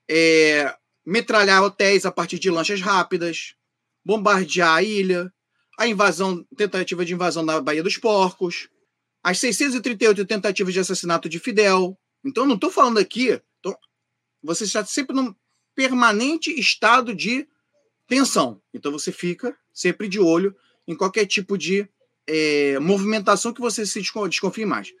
é, 0.09 0.73
metralhar 1.05 1.61
hotéis 1.61 2.05
a 2.05 2.11
partir 2.13 2.39
de 2.39 2.49
lanchas 2.49 2.79
rápidas, 2.79 3.55
bombardear 4.05 4.77
a 4.77 4.81
ilha, 4.83 5.33
a 5.77 5.85
invasão, 5.85 6.45
tentativa 6.55 7.03
de 7.03 7.13
invasão 7.13 7.45
da 7.45 7.59
Baía 7.59 7.83
dos 7.83 7.97
Porcos, 7.97 8.69
as 9.21 9.37
638 9.37 10.25
tentativas 10.25 10.73
de 10.73 10.79
assassinato 10.79 11.27
de 11.27 11.39
Fidel. 11.39 11.97
Então, 12.23 12.45
não 12.45 12.55
estou 12.55 12.71
falando 12.71 12.99
aqui. 12.99 13.41
Tô, 13.61 13.77
você 14.41 14.63
está 14.63 14.85
sempre 14.85 15.13
num 15.13 15.35
permanente 15.75 16.57
estado 16.57 17.13
de 17.13 17.45
tensão. 18.07 18.61
Então, 18.73 18.93
você 18.93 19.11
fica 19.11 19.57
sempre 19.73 20.07
de 20.07 20.19
olho 20.19 20.55
em 20.87 20.95
qualquer 20.95 21.25
tipo 21.25 21.57
de 21.57 21.87
é, 22.27 22.79
movimentação 22.79 23.53
que 23.53 23.61
você 23.61 23.85
se 23.85 24.01
desconfie 24.01 24.65
mais. 24.65 24.93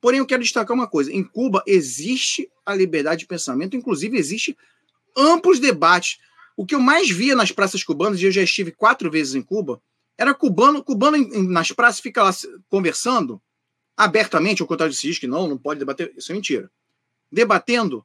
Porém, 0.00 0.18
eu 0.18 0.26
quero 0.26 0.42
destacar 0.42 0.74
uma 0.74 0.86
coisa: 0.86 1.12
em 1.12 1.24
Cuba 1.24 1.62
existe 1.66 2.50
a 2.64 2.74
liberdade 2.74 3.20
de 3.20 3.26
pensamento, 3.26 3.76
inclusive 3.76 4.16
existe 4.16 4.56
amplos 5.16 5.58
debates. 5.58 6.18
O 6.56 6.66
que 6.66 6.74
eu 6.74 6.80
mais 6.80 7.08
via 7.08 7.36
nas 7.36 7.52
praças 7.52 7.84
cubanas, 7.84 8.20
e 8.20 8.24
eu 8.24 8.32
já 8.32 8.42
estive 8.42 8.72
quatro 8.72 9.10
vezes 9.10 9.34
em 9.34 9.42
Cuba, 9.42 9.80
era 10.16 10.34
cubano, 10.34 10.82
cubano 10.82 11.16
nas 11.48 11.70
praças 11.70 12.00
fica 12.00 12.22
lá 12.24 12.34
conversando 12.68 13.40
abertamente, 13.96 14.62
ao 14.62 14.68
contrário 14.68 14.94
de 14.94 15.00
diz 15.00 15.18
que 15.18 15.26
não, 15.26 15.46
não 15.48 15.56
pode 15.56 15.78
debater, 15.78 16.12
isso 16.16 16.32
é 16.32 16.34
mentira. 16.34 16.70
Debatendo 17.30 18.04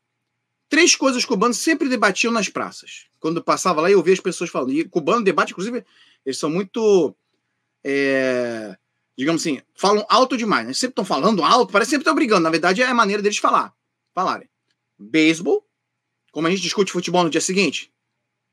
três 0.70 0.96
coisas 0.96 1.26
cubanos 1.26 1.58
sempre 1.58 1.90
debatiam 1.90 2.32
nas 2.32 2.50
praças. 2.50 3.06
Quando 3.20 3.44
passava 3.44 3.82
lá, 3.82 3.90
eu 3.92 4.02
via 4.02 4.14
as 4.14 4.20
pessoas 4.20 4.50
falando. 4.50 4.74
E 4.74 4.84
cubano 4.84 5.24
debate, 5.24 5.52
inclusive, 5.52 5.86
eles 6.26 6.38
são 6.38 6.50
muito. 6.50 7.16
É, 7.84 8.78
digamos 9.18 9.42
assim, 9.42 9.62
falam 9.76 10.06
alto 10.10 10.38
demais. 10.38 10.68
Né? 10.68 10.74
Sempre 10.74 10.92
estão 10.92 11.06
falando 11.06 11.44
alto, 11.44 11.72
parece 11.72 11.92
sempre 11.92 12.02
estão 12.02 12.16
brigando. 12.16 12.42
Na 12.42 12.50
verdade, 12.50 12.82
é 12.82 12.88
a 12.88 12.94
maneira 12.94 13.22
deles 13.22 13.38
falar. 13.38 13.74
Falarem. 14.14 14.50
Beisebol, 14.98 15.66
como 16.32 16.48
a 16.48 16.50
gente 16.50 16.62
discute 16.62 16.92
futebol 16.92 17.24
no 17.24 17.30
dia 17.30 17.42
seguinte. 17.42 17.92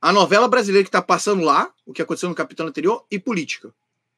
A 0.00 0.12
novela 0.12 0.48
brasileira 0.48 0.84
que 0.84 0.88
está 0.88 1.02
passando 1.02 1.42
lá, 1.44 1.72
o 1.84 1.92
que 1.92 2.00
aconteceu 2.00 2.28
no 2.28 2.34
capítulo 2.34 2.68
anterior, 2.68 3.04
e 3.10 3.18
política. 3.18 3.74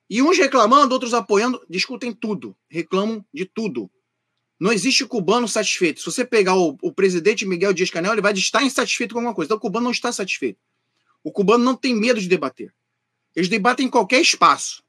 E 0.09 0.23
uns 0.23 0.39
reclamando, 0.39 0.93
outros 0.93 1.15
apoiando, 1.15 1.65
discutem 1.69 2.13
tudo, 2.13 2.55
reclamam 2.69 3.25
de 3.33 3.45
tudo. 3.45 3.91
Não 4.63 4.73
existe 4.73 5.05
cubano 5.05 5.49
satisfeito. 5.49 5.99
Se 5.99 6.07
você 6.07 6.25
pegar 6.25 6.55
o, 6.55 6.79
o 6.81 6.93
presidente 6.93 7.45
Miguel 7.45 7.73
Dias 7.73 7.91
Canel, 7.91 8.13
ele 8.13 8.21
vai 8.21 8.33
estar 8.33 8.63
insatisfeito 8.63 9.13
com 9.13 9.19
alguma 9.19 9.35
coisa. 9.35 9.49
Então 9.49 9.57
o 9.57 9.61
cubano 9.61 9.83
não 9.83 9.91
está 9.91 10.13
satisfeito. 10.13 10.61
O 11.25 11.33
cubano 11.33 11.65
não 11.65 11.75
tem 11.75 11.93
medo 11.93 12.21
de 12.21 12.29
debater. 12.29 12.73
Eles 13.35 13.49
debatem 13.49 13.87
em 13.87 13.91
qualquer 13.91 14.21
espaço. 14.21 14.85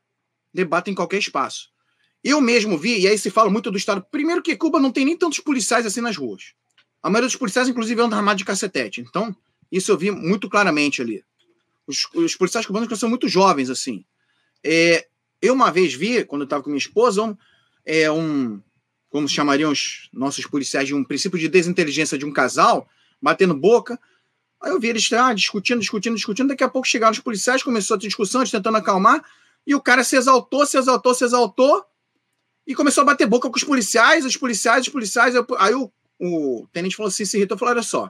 Debatem 0.54 0.92
em 0.92 0.96
qualquer 0.96 1.18
espaço. 1.18 1.72
Eu 2.24 2.40
mesmo 2.40 2.78
vi, 2.78 3.00
e 3.00 3.08
aí 3.08 3.18
se 3.18 3.32
fala 3.32 3.50
muito 3.50 3.72
do 3.72 3.78
Estado. 3.80 4.06
Primeiro 4.12 4.44
que 4.44 4.56
Cuba 4.56 4.80
não 4.80 4.92
tem 4.92 5.06
nem 5.06 5.18
tantos 5.18 5.40
policiais 5.40 5.88
assim 5.88 6.02
nas 6.02 6.18
ruas. 6.18 6.54
A 7.02 7.10
maioria 7.10 7.28
dos 7.28 7.36
policiais, 7.36 7.68
inclusive, 7.68 8.00
andam 8.00 8.20
armados 8.20 8.38
de 8.38 8.46
cacetete. 8.46 9.02
Então, 9.02 9.36
isso 9.72 9.92
eu 9.92 9.98
vi 9.98 10.12
muito 10.12 10.48
claramente 10.48 11.02
ali. 11.02 11.26
Os, 11.88 12.08
os 12.14 12.36
policiais 12.36 12.68
cubanos 12.68 13.00
são 13.00 13.10
muito 13.10 13.28
jovens, 13.28 13.72
assim. 13.72 14.06
É, 14.64 15.08
eu 15.42 15.56
uma 15.56 15.72
vez 15.72 15.96
vi, 15.96 16.24
quando 16.26 16.44
eu 16.44 16.46
estava 16.46 16.62
com 16.62 16.70
minha 16.70 16.78
esposa, 16.78 17.24
um, 17.24 17.36
é, 17.84 18.12
um, 18.12 18.62
como 19.13 19.30
chamariam 19.30 19.71
os 19.71 20.10
nossos 20.12 20.43
policiais, 20.47 20.88
de 20.88 20.95
um 20.95 21.04
princípio 21.04 21.38
de 21.38 21.47
desinteligência 21.47 22.17
de 22.17 22.26
um 22.26 22.34
casal, 22.34 22.89
batendo 23.21 23.54
boca. 23.54 23.99
Aí 24.60 24.71
eu 24.71 24.80
vi 24.80 24.88
eles 24.88 25.13
ah, 25.13 25.32
discutindo, 25.34 25.80
discutindo, 25.80 26.15
discutindo. 26.15 26.47
Daqui 26.47 26.63
a 26.63 26.67
pouco 26.67 26.88
chegaram 26.88 27.12
os 27.12 27.19
policiais, 27.19 27.62
começou 27.62 27.93
a 27.93 27.99
discussão, 27.99 28.41
eles 28.41 28.49
tentando 28.49 28.76
acalmar, 28.76 29.23
e 29.67 29.76
o 29.76 29.80
cara 29.80 30.04
se 30.04 30.15
exaltou, 30.15 30.65
se 30.65 30.80
exaltou, 30.80 31.13
se 31.13 31.23
exaltou, 31.23 31.86
e 32.65 32.73
começou 32.73 33.04
a 33.04 33.06
bater 33.06 33.28
boca 33.28 33.47
com 33.52 33.56
os 33.56 33.63
policiais, 33.63 34.26
os 34.26 34.36
policiais, 34.36 34.88
os 34.88 34.89
policiais. 34.91 35.36
Aí 35.60 35.76
o, 35.76 35.91
o 36.19 36.67
tenente 36.73 36.95
falou 36.95 37.10
assim, 37.10 37.23
se 37.23 37.38
irritou, 37.38 37.56
falou, 37.56 37.76
olha 37.76 37.84
só, 37.84 38.06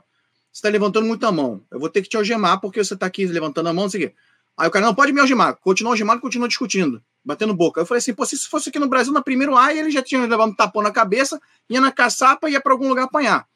você 0.50 0.60
está 0.60 0.70
levantando 0.70 1.06
muito 1.06 1.26
a 1.26 1.30
mão, 1.30 1.62
eu 1.70 1.78
vou 1.78 1.90
ter 1.90 2.00
que 2.00 2.08
te 2.08 2.16
algemar 2.16 2.62
porque 2.62 2.82
você 2.82 2.94
está 2.94 3.04
aqui 3.04 3.26
levantando 3.26 3.68
a 3.68 3.74
mão, 3.74 3.84
não 3.84 3.90
sei 3.90 4.06
o 4.06 4.08
quê. 4.08 4.14
Aí 4.56 4.68
o 4.68 4.70
cara, 4.70 4.86
não, 4.86 4.94
pode 4.94 5.12
me 5.12 5.20
algemar. 5.20 5.54
Continuou 5.56 5.92
algemado, 5.92 6.22
continuou 6.22 6.48
discutindo. 6.48 7.02
Batendo 7.24 7.54
boca. 7.54 7.80
Eu 7.80 7.86
falei 7.86 7.98
assim, 7.98 8.12
pô, 8.12 8.26
se 8.26 8.34
isso 8.34 8.50
fosse 8.50 8.68
aqui 8.68 8.78
no 8.78 8.88
Brasil, 8.88 9.12
na 9.12 9.22
primeiro 9.22 9.56
A, 9.56 9.74
ele 9.74 9.90
já 9.90 10.02
tinha 10.02 10.20
levado 10.20 10.50
um 10.50 10.54
tapão 10.54 10.82
na 10.82 10.90
cabeça, 10.90 11.40
ia 11.68 11.80
na 11.80 11.90
caçapa 11.90 12.48
e 12.48 12.52
ia 12.52 12.60
para 12.60 12.72
algum 12.72 12.88
lugar 12.88 13.04
apanhar. 13.04 13.46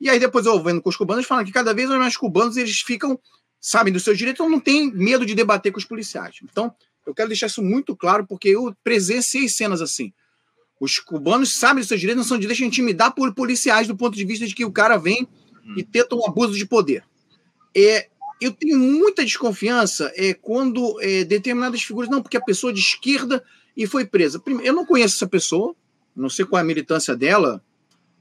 E 0.00 0.08
aí 0.08 0.18
depois 0.18 0.46
eu 0.46 0.62
vendo 0.62 0.80
com 0.80 0.88
os 0.88 0.96
cubanos, 0.96 1.26
falando 1.26 1.46
que 1.46 1.52
cada 1.52 1.72
vez 1.72 1.88
mais 1.90 2.16
cubanos 2.16 2.56
eles 2.56 2.80
ficam, 2.80 3.18
sabem 3.60 3.92
dos 3.92 4.04
seus 4.04 4.16
direitos, 4.16 4.40
então 4.40 4.50
não 4.50 4.60
tem 4.60 4.92
medo 4.92 5.24
de 5.24 5.34
debater 5.34 5.72
com 5.72 5.78
os 5.78 5.84
policiais. 5.84 6.36
Então, 6.42 6.72
eu 7.06 7.14
quero 7.14 7.28
deixar 7.28 7.46
isso 7.46 7.62
muito 7.62 7.96
claro, 7.96 8.26
porque 8.26 8.48
eu 8.48 8.74
presenciei 8.84 9.48
cenas 9.48 9.80
assim. 9.80 10.12
Os 10.80 11.00
cubanos 11.00 11.54
sabem 11.54 11.80
dos 11.80 11.88
seus 11.88 11.98
direitos, 11.98 12.22
não 12.22 12.28
são 12.28 12.38
de 12.38 12.46
deixar 12.46 12.64
intimidar 12.64 13.12
por 13.12 13.34
policiais 13.34 13.88
do 13.88 13.96
ponto 13.96 14.14
de 14.14 14.24
vista 14.24 14.46
de 14.46 14.54
que 14.54 14.64
o 14.64 14.70
cara 14.70 14.96
vem 14.96 15.26
e 15.76 15.82
tenta 15.82 16.14
um 16.14 16.24
abuso 16.24 16.54
de 16.54 16.66
poder. 16.66 17.02
É, 17.76 18.08
eu 18.40 18.52
tenho 18.52 18.78
muita 18.78 19.24
desconfiança 19.24 20.12
é, 20.16 20.32
quando 20.34 21.00
é, 21.00 21.24
determinadas 21.24 21.82
figuras. 21.82 22.08
Não, 22.08 22.22
porque 22.22 22.36
a 22.36 22.42
pessoa 22.42 22.72
de 22.72 22.80
esquerda 22.80 23.42
e 23.76 23.86
foi 23.86 24.04
presa. 24.04 24.38
Primeiro, 24.38 24.68
eu 24.68 24.74
não 24.74 24.84
conheço 24.84 25.16
essa 25.16 25.26
pessoa, 25.26 25.74
não 26.14 26.28
sei 26.28 26.44
qual 26.44 26.58
é 26.58 26.62
a 26.62 26.66
militância 26.66 27.16
dela. 27.16 27.62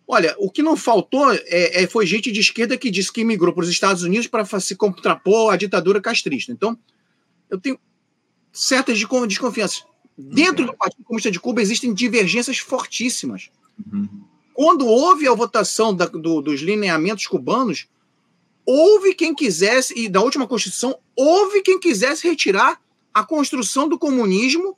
Olha, 0.08 0.36
o 0.38 0.50
que 0.50 0.62
não 0.62 0.78
faltou 0.78 1.32
é, 1.34 1.84
é 1.84 1.88
foi 1.88 2.06
gente 2.06 2.32
de 2.32 2.40
esquerda 2.40 2.78
que 2.78 2.92
disse 2.92 3.12
que 3.12 3.24
migrou 3.24 3.54
para 3.54 3.64
os 3.64 3.70
Estados 3.70 4.04
Unidos 4.04 4.28
para 4.28 4.46
se 4.60 4.76
contrapor 4.76 5.52
à 5.52 5.58
ditadura 5.58 6.00
castrista. 6.00 6.52
Então, 6.52 6.78
eu 7.50 7.60
tenho 7.60 7.80
certas 8.52 8.98
desconfianças. 9.28 9.84
Dentro 10.18 10.66
do 10.66 10.74
Partido 10.76 11.04
Comunista 11.04 11.30
de 11.30 11.40
Cuba 11.40 11.62
existem 11.62 11.94
divergências 11.94 12.58
fortíssimas. 12.58 13.50
Uhum. 13.92 14.08
Quando 14.54 14.88
houve 14.88 15.28
a 15.28 15.34
votação 15.34 15.94
da, 15.94 16.06
do, 16.06 16.42
dos 16.42 16.62
lineamentos 16.62 17.28
cubanos, 17.28 17.88
houve 18.68 19.16
quem 19.16 19.34
quisesse, 19.34 19.98
e 19.98 20.10
da 20.10 20.22
última 20.22 20.46
Constituição, 20.46 21.00
houve 21.16 21.62
quem 21.62 21.80
quisesse 21.80 22.28
retirar 22.28 22.78
a 23.14 23.24
construção 23.24 23.88
do 23.88 23.98
comunismo 23.98 24.78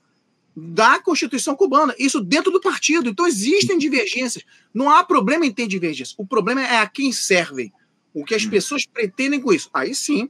da 0.56 1.00
Constituição 1.00 1.56
cubana. 1.56 1.96
Isso 1.98 2.22
dentro 2.22 2.52
do 2.52 2.62
partido. 2.62 3.10
Então 3.10 3.26
existem 3.26 3.80
divergências. 3.80 4.44
Não 4.72 4.92
há 4.92 5.04
problema 5.04 5.46
em 5.46 5.52
ter 5.52 5.68
divergência. 5.68 6.14
O 6.20 6.26
problema 6.26 6.62
é 6.62 6.78
a 6.78 6.88
quem 6.88 7.12
servem. 7.12 7.74
O 8.14 8.24
que 8.24 8.36
as 8.36 8.46
hum. 8.46 8.50
pessoas 8.50 8.86
pretendem 8.86 9.42
com 9.42 9.52
isso. 9.52 9.70
Aí 9.74 9.96
sim. 9.96 10.30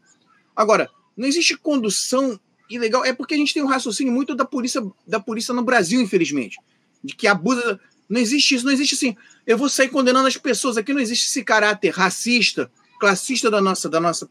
Agora, 0.55 0.89
não 1.17 1.27
existe 1.27 1.57
condução 1.57 2.39
ilegal. 2.69 3.03
É 3.03 3.11
porque 3.11 3.33
a 3.33 3.37
gente 3.37 3.53
tem 3.53 3.63
um 3.63 3.67
raciocínio 3.67 4.13
muito 4.13 4.35
da 4.35 4.45
polícia, 4.45 4.81
da 5.05 5.19
polícia 5.19 5.53
no 5.53 5.63
Brasil, 5.63 5.99
infelizmente. 5.99 6.57
De 7.03 7.13
que 7.13 7.27
abusa. 7.27 7.79
Não 8.07 8.19
existe 8.19 8.55
isso, 8.55 8.65
não 8.65 8.71
existe 8.71 8.95
assim. 8.95 9.15
Eu 9.45 9.57
vou 9.57 9.69
sair 9.69 9.89
condenando 9.89 10.27
as 10.27 10.37
pessoas. 10.37 10.77
Aqui 10.77 10.93
não 10.93 11.01
existe 11.01 11.27
esse 11.27 11.43
caráter 11.43 11.89
racista, 11.89 12.71
classista 12.99 13.49
da 13.49 13.61
nossa, 13.61 13.89
da 13.89 13.99
nossa, 13.99 14.29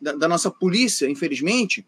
da, 0.00 0.12
da 0.12 0.28
nossa 0.28 0.50
polícia, 0.50 1.08
infelizmente, 1.08 1.86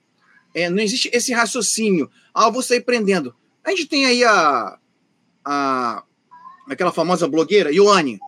é, 0.54 0.68
não 0.68 0.82
existe 0.82 1.10
esse 1.12 1.32
raciocínio. 1.32 2.10
Ah, 2.34 2.46
eu 2.46 2.52
vou 2.52 2.62
sair 2.62 2.80
prendendo. 2.80 3.34
A 3.64 3.70
gente 3.70 3.86
tem 3.86 4.06
aí 4.06 4.24
a, 4.24 4.78
a 5.44 6.04
aquela 6.68 6.92
famosa 6.92 7.28
blogueira, 7.28 7.72
Ioane. 7.72 8.18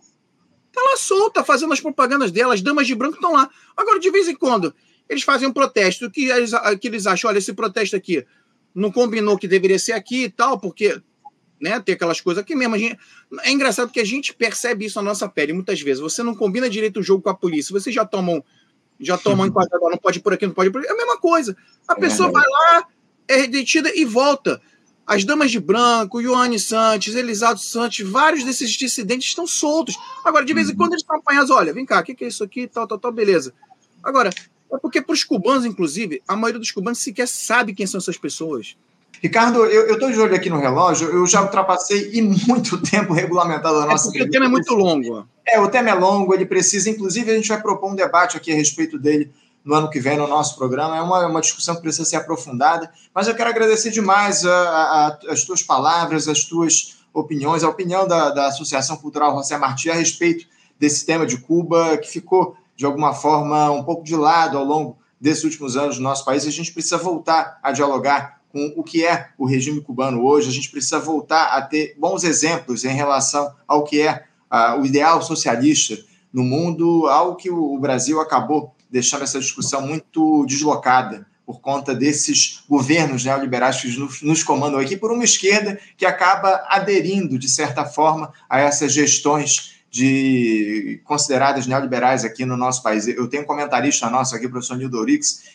Tá 0.71 0.81
lá 0.81 0.97
solta, 0.97 1.43
fazendo 1.43 1.73
as 1.73 1.79
propagandas 1.79 2.31
dela, 2.31 2.53
as 2.53 2.61
damas 2.61 2.85
de 2.85 2.95
branco 2.95 3.15
estão 3.15 3.33
lá. 3.33 3.49
Agora, 3.77 3.99
de 3.99 4.11
vez 4.11 4.27
em 4.27 4.35
quando, 4.35 4.73
eles 5.07 5.23
fazem 5.23 5.47
um 5.47 5.53
protesto 5.53 6.09
que 6.11 6.25
eles, 6.25 6.51
que 6.81 6.87
eles 6.87 7.07
acham, 7.07 7.29
olha, 7.29 7.37
esse 7.37 7.53
protesto 7.53 7.95
aqui 7.95 8.25
não 8.73 8.91
combinou 8.91 9.37
que 9.37 9.47
deveria 9.47 9.79
ser 9.79 9.93
aqui 9.93 10.25
e 10.25 10.29
tal, 10.29 10.59
porque 10.59 11.01
né, 11.59 11.79
tem 11.79 11.95
aquelas 11.95 12.21
coisas 12.21 12.43
aqui 12.43 12.55
mesmo. 12.55 12.77
Gente, 12.77 12.97
é 13.43 13.51
engraçado 13.51 13.91
que 13.91 13.99
a 13.99 14.05
gente 14.05 14.33
percebe 14.33 14.85
isso 14.85 14.97
na 14.97 15.03
nossa 15.03 15.27
pele 15.27 15.53
muitas 15.53 15.81
vezes. 15.81 16.01
Você 16.01 16.23
não 16.23 16.35
combina 16.35 16.69
direito 16.69 16.99
o 16.99 17.03
jogo 17.03 17.21
com 17.21 17.29
a 17.29 17.35
polícia, 17.35 17.73
você 17.73 17.91
já 17.91 18.05
toma 18.05 18.33
um, 18.33 18.43
já 18.99 19.17
toma 19.17 19.43
um 19.43 19.47
enquadramento, 19.47 19.91
não 19.91 19.97
pode 19.97 20.19
ir 20.19 20.21
por 20.21 20.33
aqui, 20.33 20.45
não 20.45 20.53
pode 20.53 20.69
ir 20.69 20.71
por 20.71 20.79
aqui. 20.79 20.89
É 20.89 20.93
a 20.93 20.97
mesma 20.97 21.17
coisa. 21.17 21.55
A 21.87 21.93
é 21.93 21.99
pessoa 21.99 22.31
vai 22.31 22.43
lá, 22.47 22.87
é 23.27 23.47
detida 23.47 23.91
e 23.95 24.05
volta. 24.05 24.61
As 25.07 25.23
damas 25.23 25.51
de 25.51 25.59
branco, 25.59 26.19
Ioane 26.19 26.59
Santos, 26.59 27.13
Elisado 27.13 27.59
Santos, 27.59 27.99
vários 27.99 28.43
desses 28.43 28.71
dissidentes 28.71 29.27
estão 29.27 29.45
soltos. 29.45 29.95
Agora, 30.23 30.43
de 30.43 30.51
vez 30.51 30.67
em 30.67 30.71
uhum. 30.71 30.77
quando 30.77 30.93
eles 30.93 31.03
estão 31.03 31.17
apanhados, 31.17 31.51
olha, 31.51 31.71
vem 31.71 31.85
cá, 31.85 31.99
o 31.99 32.03
que, 32.03 32.15
que 32.15 32.25
é 32.25 32.27
isso 32.27 32.43
aqui, 32.43 32.67
tal, 32.67 32.87
tal, 32.87 32.97
tal, 32.97 33.11
beleza. 33.11 33.53
Agora, 34.03 34.31
é 34.71 34.77
porque 34.79 35.01
para 35.01 35.13
os 35.13 35.23
cubanos, 35.23 35.63
inclusive, 35.63 36.23
a 36.27 36.35
maioria 36.35 36.59
dos 36.59 36.71
cubanos 36.71 36.99
sequer 36.99 37.27
sabe 37.27 37.75
quem 37.75 37.85
são 37.85 37.99
essas 37.99 38.17
pessoas. 38.17 38.75
Ricardo, 39.25 39.65
eu 39.65 39.95
estou 39.95 40.11
de 40.11 40.19
olho 40.19 40.35
aqui 40.35 40.51
no 40.51 40.59
relógio, 40.59 41.09
eu 41.09 41.25
já 41.25 41.41
ultrapassei 41.41 42.11
e 42.13 42.21
muito 42.21 42.77
tempo 42.87 43.11
regulamentado 43.11 43.79
a 43.79 43.85
é 43.85 43.87
nossa. 43.87 44.09
É 44.09 44.11
porque 44.11 44.21
o 44.21 44.29
tema 44.29 44.45
é 44.45 44.47
muito 44.47 44.75
longo. 44.75 45.27
É, 45.47 45.59
o 45.59 45.67
tema 45.67 45.89
é 45.89 45.95
longo, 45.95 46.31
ele 46.31 46.45
precisa, 46.45 46.91
inclusive, 46.91 47.31
a 47.31 47.35
gente 47.35 47.47
vai 47.47 47.59
propor 47.59 47.91
um 47.91 47.95
debate 47.95 48.37
aqui 48.37 48.51
a 48.51 48.55
respeito 48.55 48.99
dele 48.99 49.33
no 49.63 49.73
ano 49.73 49.89
que 49.89 49.99
vem 49.99 50.15
no 50.15 50.27
nosso 50.27 50.55
programa. 50.55 50.95
É 50.95 51.01
uma, 51.01 51.25
uma 51.25 51.41
discussão 51.41 51.75
que 51.75 51.81
precisa 51.81 52.05
ser 52.05 52.17
aprofundada, 52.17 52.91
mas 53.15 53.27
eu 53.27 53.33
quero 53.33 53.49
agradecer 53.49 53.89
demais 53.89 54.45
a, 54.45 54.59
a, 54.59 55.19
as 55.31 55.43
tuas 55.43 55.63
palavras, 55.63 56.27
as 56.27 56.43
tuas 56.43 56.97
opiniões, 57.11 57.63
a 57.63 57.69
opinião 57.69 58.07
da, 58.07 58.29
da 58.29 58.45
Associação 58.49 58.95
Cultural 58.95 59.35
José 59.37 59.57
Martí 59.57 59.89
a 59.89 59.95
respeito 59.95 60.45
desse 60.79 61.03
tema 61.03 61.25
de 61.25 61.39
Cuba, 61.39 61.97
que 61.97 62.07
ficou, 62.07 62.55
de 62.75 62.85
alguma 62.85 63.11
forma, 63.11 63.71
um 63.71 63.83
pouco 63.83 64.03
de 64.03 64.15
lado 64.15 64.55
ao 64.55 64.63
longo 64.63 64.99
desses 65.19 65.43
últimos 65.43 65.75
anos 65.75 65.97
no 65.97 66.03
nosso 66.03 66.23
país. 66.23 66.45
A 66.45 66.51
gente 66.51 66.71
precisa 66.71 66.99
voltar 66.99 67.57
a 67.63 67.71
dialogar 67.71 68.34
com 68.55 68.71
o 68.77 68.83
que 68.85 69.05
é 69.05 69.27
o 69.37 69.45
regime 69.45 69.81
cubano 69.81 70.23
hoje. 70.23 70.47
A 70.47 70.53
gente 70.53 70.71
precisa 70.71 70.97
voltar 70.97 71.47
a 71.47 71.61
ter 71.61 71.93
bons 71.99 72.23
exemplos 72.23 72.85
em 72.85 72.93
relação 72.93 73.53
ao 73.67 73.83
que 73.83 73.99
é 73.99 74.23
uh, 74.49 74.79
o 74.79 74.85
ideal 74.85 75.21
socialista 75.21 75.97
no 76.31 76.41
mundo, 76.41 77.05
algo 77.07 77.35
que 77.35 77.51
o, 77.51 77.77
Brasil 77.77 78.21
acabou 78.21 78.73
deixando 78.89 79.25
essa 79.25 79.41
discussão 79.41 79.85
muito 79.85 80.45
deslocada 80.45 81.27
por 81.45 81.59
conta 81.59 81.93
desses 81.93 82.63
governos 82.69 83.25
neoliberais 83.25 83.81
que 83.81 83.99
nos, 83.99 84.21
nos 84.21 84.41
comandam 84.41 84.79
aqui, 84.79 84.95
por 84.95 85.11
uma 85.11 85.25
esquerda 85.25 85.77
que 85.97 86.05
acaba 86.05 86.63
aderindo, 86.69 87.37
de 87.37 87.49
certa 87.49 87.83
forma, 87.83 88.31
a 88.49 88.61
essas 88.61 88.93
gestões 88.93 89.74
de 89.95 90.99
consideradas 91.05 91.65
neoliberais 91.65 92.25
aqui 92.25 92.43
no 92.43 92.57
nosso 92.57 92.83
país. 92.83 93.07
Eu 93.07 93.29
tenho 93.29 93.43
um 93.43 93.45
comentarista 93.45 94.09
nosso 94.09 94.35
aqui, 94.35 94.45
o 94.45 94.49
professor 94.49 94.75
Nildo 94.75 95.05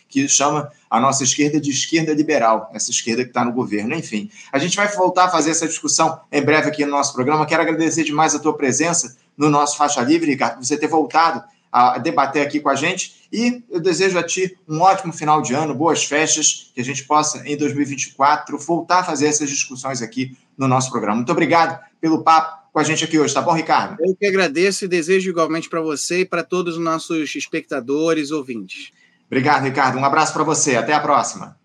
que 0.08 0.26
chama 0.30 0.72
a 0.88 0.98
nossa 0.98 1.22
esquerda 1.22 1.60
de 1.60 1.70
esquerda 1.70 2.14
liberal, 2.14 2.70
essa 2.72 2.90
esquerda 2.90 3.22
que 3.22 3.28
está 3.28 3.44
no 3.44 3.52
governo. 3.52 3.94
Enfim, 3.94 4.30
a 4.50 4.58
gente 4.58 4.74
vai 4.78 4.88
voltar 4.88 5.26
a 5.26 5.28
fazer 5.28 5.50
essa 5.50 5.68
discussão 5.68 6.22
em 6.32 6.40
breve 6.40 6.68
aqui 6.68 6.86
no 6.86 6.90
nosso 6.90 7.12
programa. 7.12 7.44
Quero 7.44 7.60
agradecer 7.60 8.02
demais 8.02 8.34
a 8.34 8.38
tua 8.38 8.56
presença 8.56 9.14
no 9.36 9.50
nosso 9.50 9.76
Faixa 9.76 10.00
Livre, 10.00 10.30
Ricardo, 10.30 10.64
você 10.64 10.74
ter 10.78 10.88
voltado 10.88 11.44
a 11.70 11.98
debater 11.98 12.40
aqui 12.40 12.60
com 12.60 12.70
a 12.70 12.74
gente. 12.74 13.28
E 13.30 13.62
eu 13.68 13.78
desejo 13.78 14.18
a 14.18 14.22
ti 14.22 14.56
um 14.66 14.80
ótimo 14.80 15.12
final 15.12 15.42
de 15.42 15.52
ano, 15.52 15.74
boas 15.74 16.02
festas, 16.02 16.72
que 16.74 16.80
a 16.80 16.84
gente 16.84 17.04
possa, 17.04 17.46
em 17.46 17.58
2024, 17.58 18.56
voltar 18.56 19.00
a 19.00 19.04
fazer 19.04 19.26
essas 19.26 19.50
discussões 19.50 20.00
aqui 20.00 20.34
no 20.56 20.66
nosso 20.66 20.90
programa. 20.90 21.16
Muito 21.16 21.30
obrigado 21.30 21.78
pelo 22.00 22.22
papo 22.22 22.59
com 22.72 22.78
a 22.78 22.84
gente 22.84 23.04
aqui 23.04 23.18
hoje, 23.18 23.34
tá 23.34 23.42
bom, 23.42 23.52
Ricardo? 23.52 23.96
Eu 24.00 24.14
que 24.14 24.26
agradeço 24.26 24.84
e 24.84 24.88
desejo 24.88 25.30
igualmente 25.30 25.68
para 25.68 25.80
você 25.80 26.20
e 26.20 26.24
para 26.24 26.42
todos 26.42 26.76
os 26.76 26.82
nossos 26.82 27.34
espectadores, 27.34 28.30
ouvintes. 28.30 28.90
Obrigado, 29.26 29.64
Ricardo. 29.64 29.98
Um 29.98 30.04
abraço 30.04 30.32
para 30.32 30.44
você. 30.44 30.76
Até 30.76 30.92
a 30.92 31.00
próxima. 31.00 31.58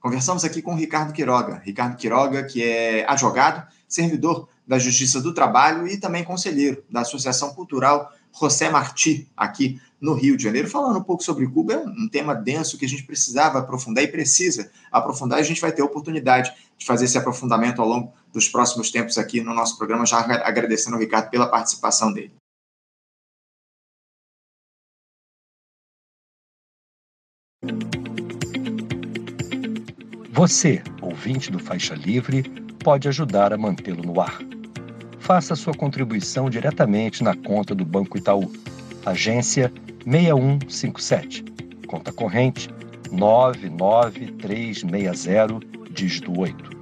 Conversamos 0.00 0.44
aqui 0.44 0.60
com 0.60 0.72
o 0.72 0.76
Ricardo 0.76 1.12
Quiroga. 1.12 1.62
Ricardo 1.64 1.96
Quiroga, 1.96 2.42
que 2.42 2.62
é 2.62 3.04
advogado, 3.08 3.66
servidor 3.86 4.48
da 4.66 4.78
Justiça 4.78 5.20
do 5.20 5.32
Trabalho 5.32 5.86
e 5.86 5.98
também 5.98 6.24
conselheiro 6.24 6.82
da 6.90 7.00
Associação 7.00 7.54
Cultural 7.54 8.12
José 8.40 8.70
Martí, 8.70 9.28
aqui 9.36 9.80
no 10.00 10.14
Rio 10.14 10.36
de 10.36 10.42
Janeiro, 10.42 10.68
falando 10.68 10.98
um 10.98 11.02
pouco 11.02 11.22
sobre 11.22 11.46
Cuba, 11.46 11.74
é 11.74 11.78
um 11.78 12.08
tema 12.08 12.34
denso 12.34 12.78
que 12.78 12.84
a 12.84 12.88
gente 12.88 13.04
precisava 13.04 13.58
aprofundar 13.58 14.02
e 14.02 14.08
precisa 14.08 14.70
aprofundar, 14.90 15.38
a 15.38 15.42
gente 15.42 15.60
vai 15.60 15.70
ter 15.70 15.82
oportunidade 15.82 16.52
de 16.82 16.86
fazer 16.86 17.06
esse 17.06 17.16
aprofundamento 17.16 17.80
ao 17.80 17.88
longo 17.88 18.12
dos 18.32 18.48
próximos 18.48 18.90
tempos 18.90 19.16
aqui 19.16 19.40
no 19.40 19.54
nosso 19.54 19.78
programa, 19.78 20.04
já 20.04 20.18
agradecendo 20.18 20.96
ao 20.96 21.00
Ricardo 21.00 21.30
pela 21.30 21.48
participação 21.48 22.12
dele. 22.12 22.34
Você, 30.32 30.82
ouvinte 31.00 31.52
do 31.52 31.60
Faixa 31.60 31.94
Livre, 31.94 32.42
pode 32.82 33.06
ajudar 33.06 33.52
a 33.52 33.58
mantê-lo 33.58 34.02
no 34.02 34.20
ar. 34.20 34.40
Faça 35.20 35.54
sua 35.54 35.72
contribuição 35.72 36.50
diretamente 36.50 37.22
na 37.22 37.36
conta 37.36 37.76
do 37.76 37.84
Banco 37.84 38.18
Itaú, 38.18 38.50
agência 39.06 39.72
6157, 40.04 41.44
conta 41.86 42.12
corrente 42.12 42.68
99360, 43.12 45.60
dígito 45.92 46.36
8. 46.36 46.81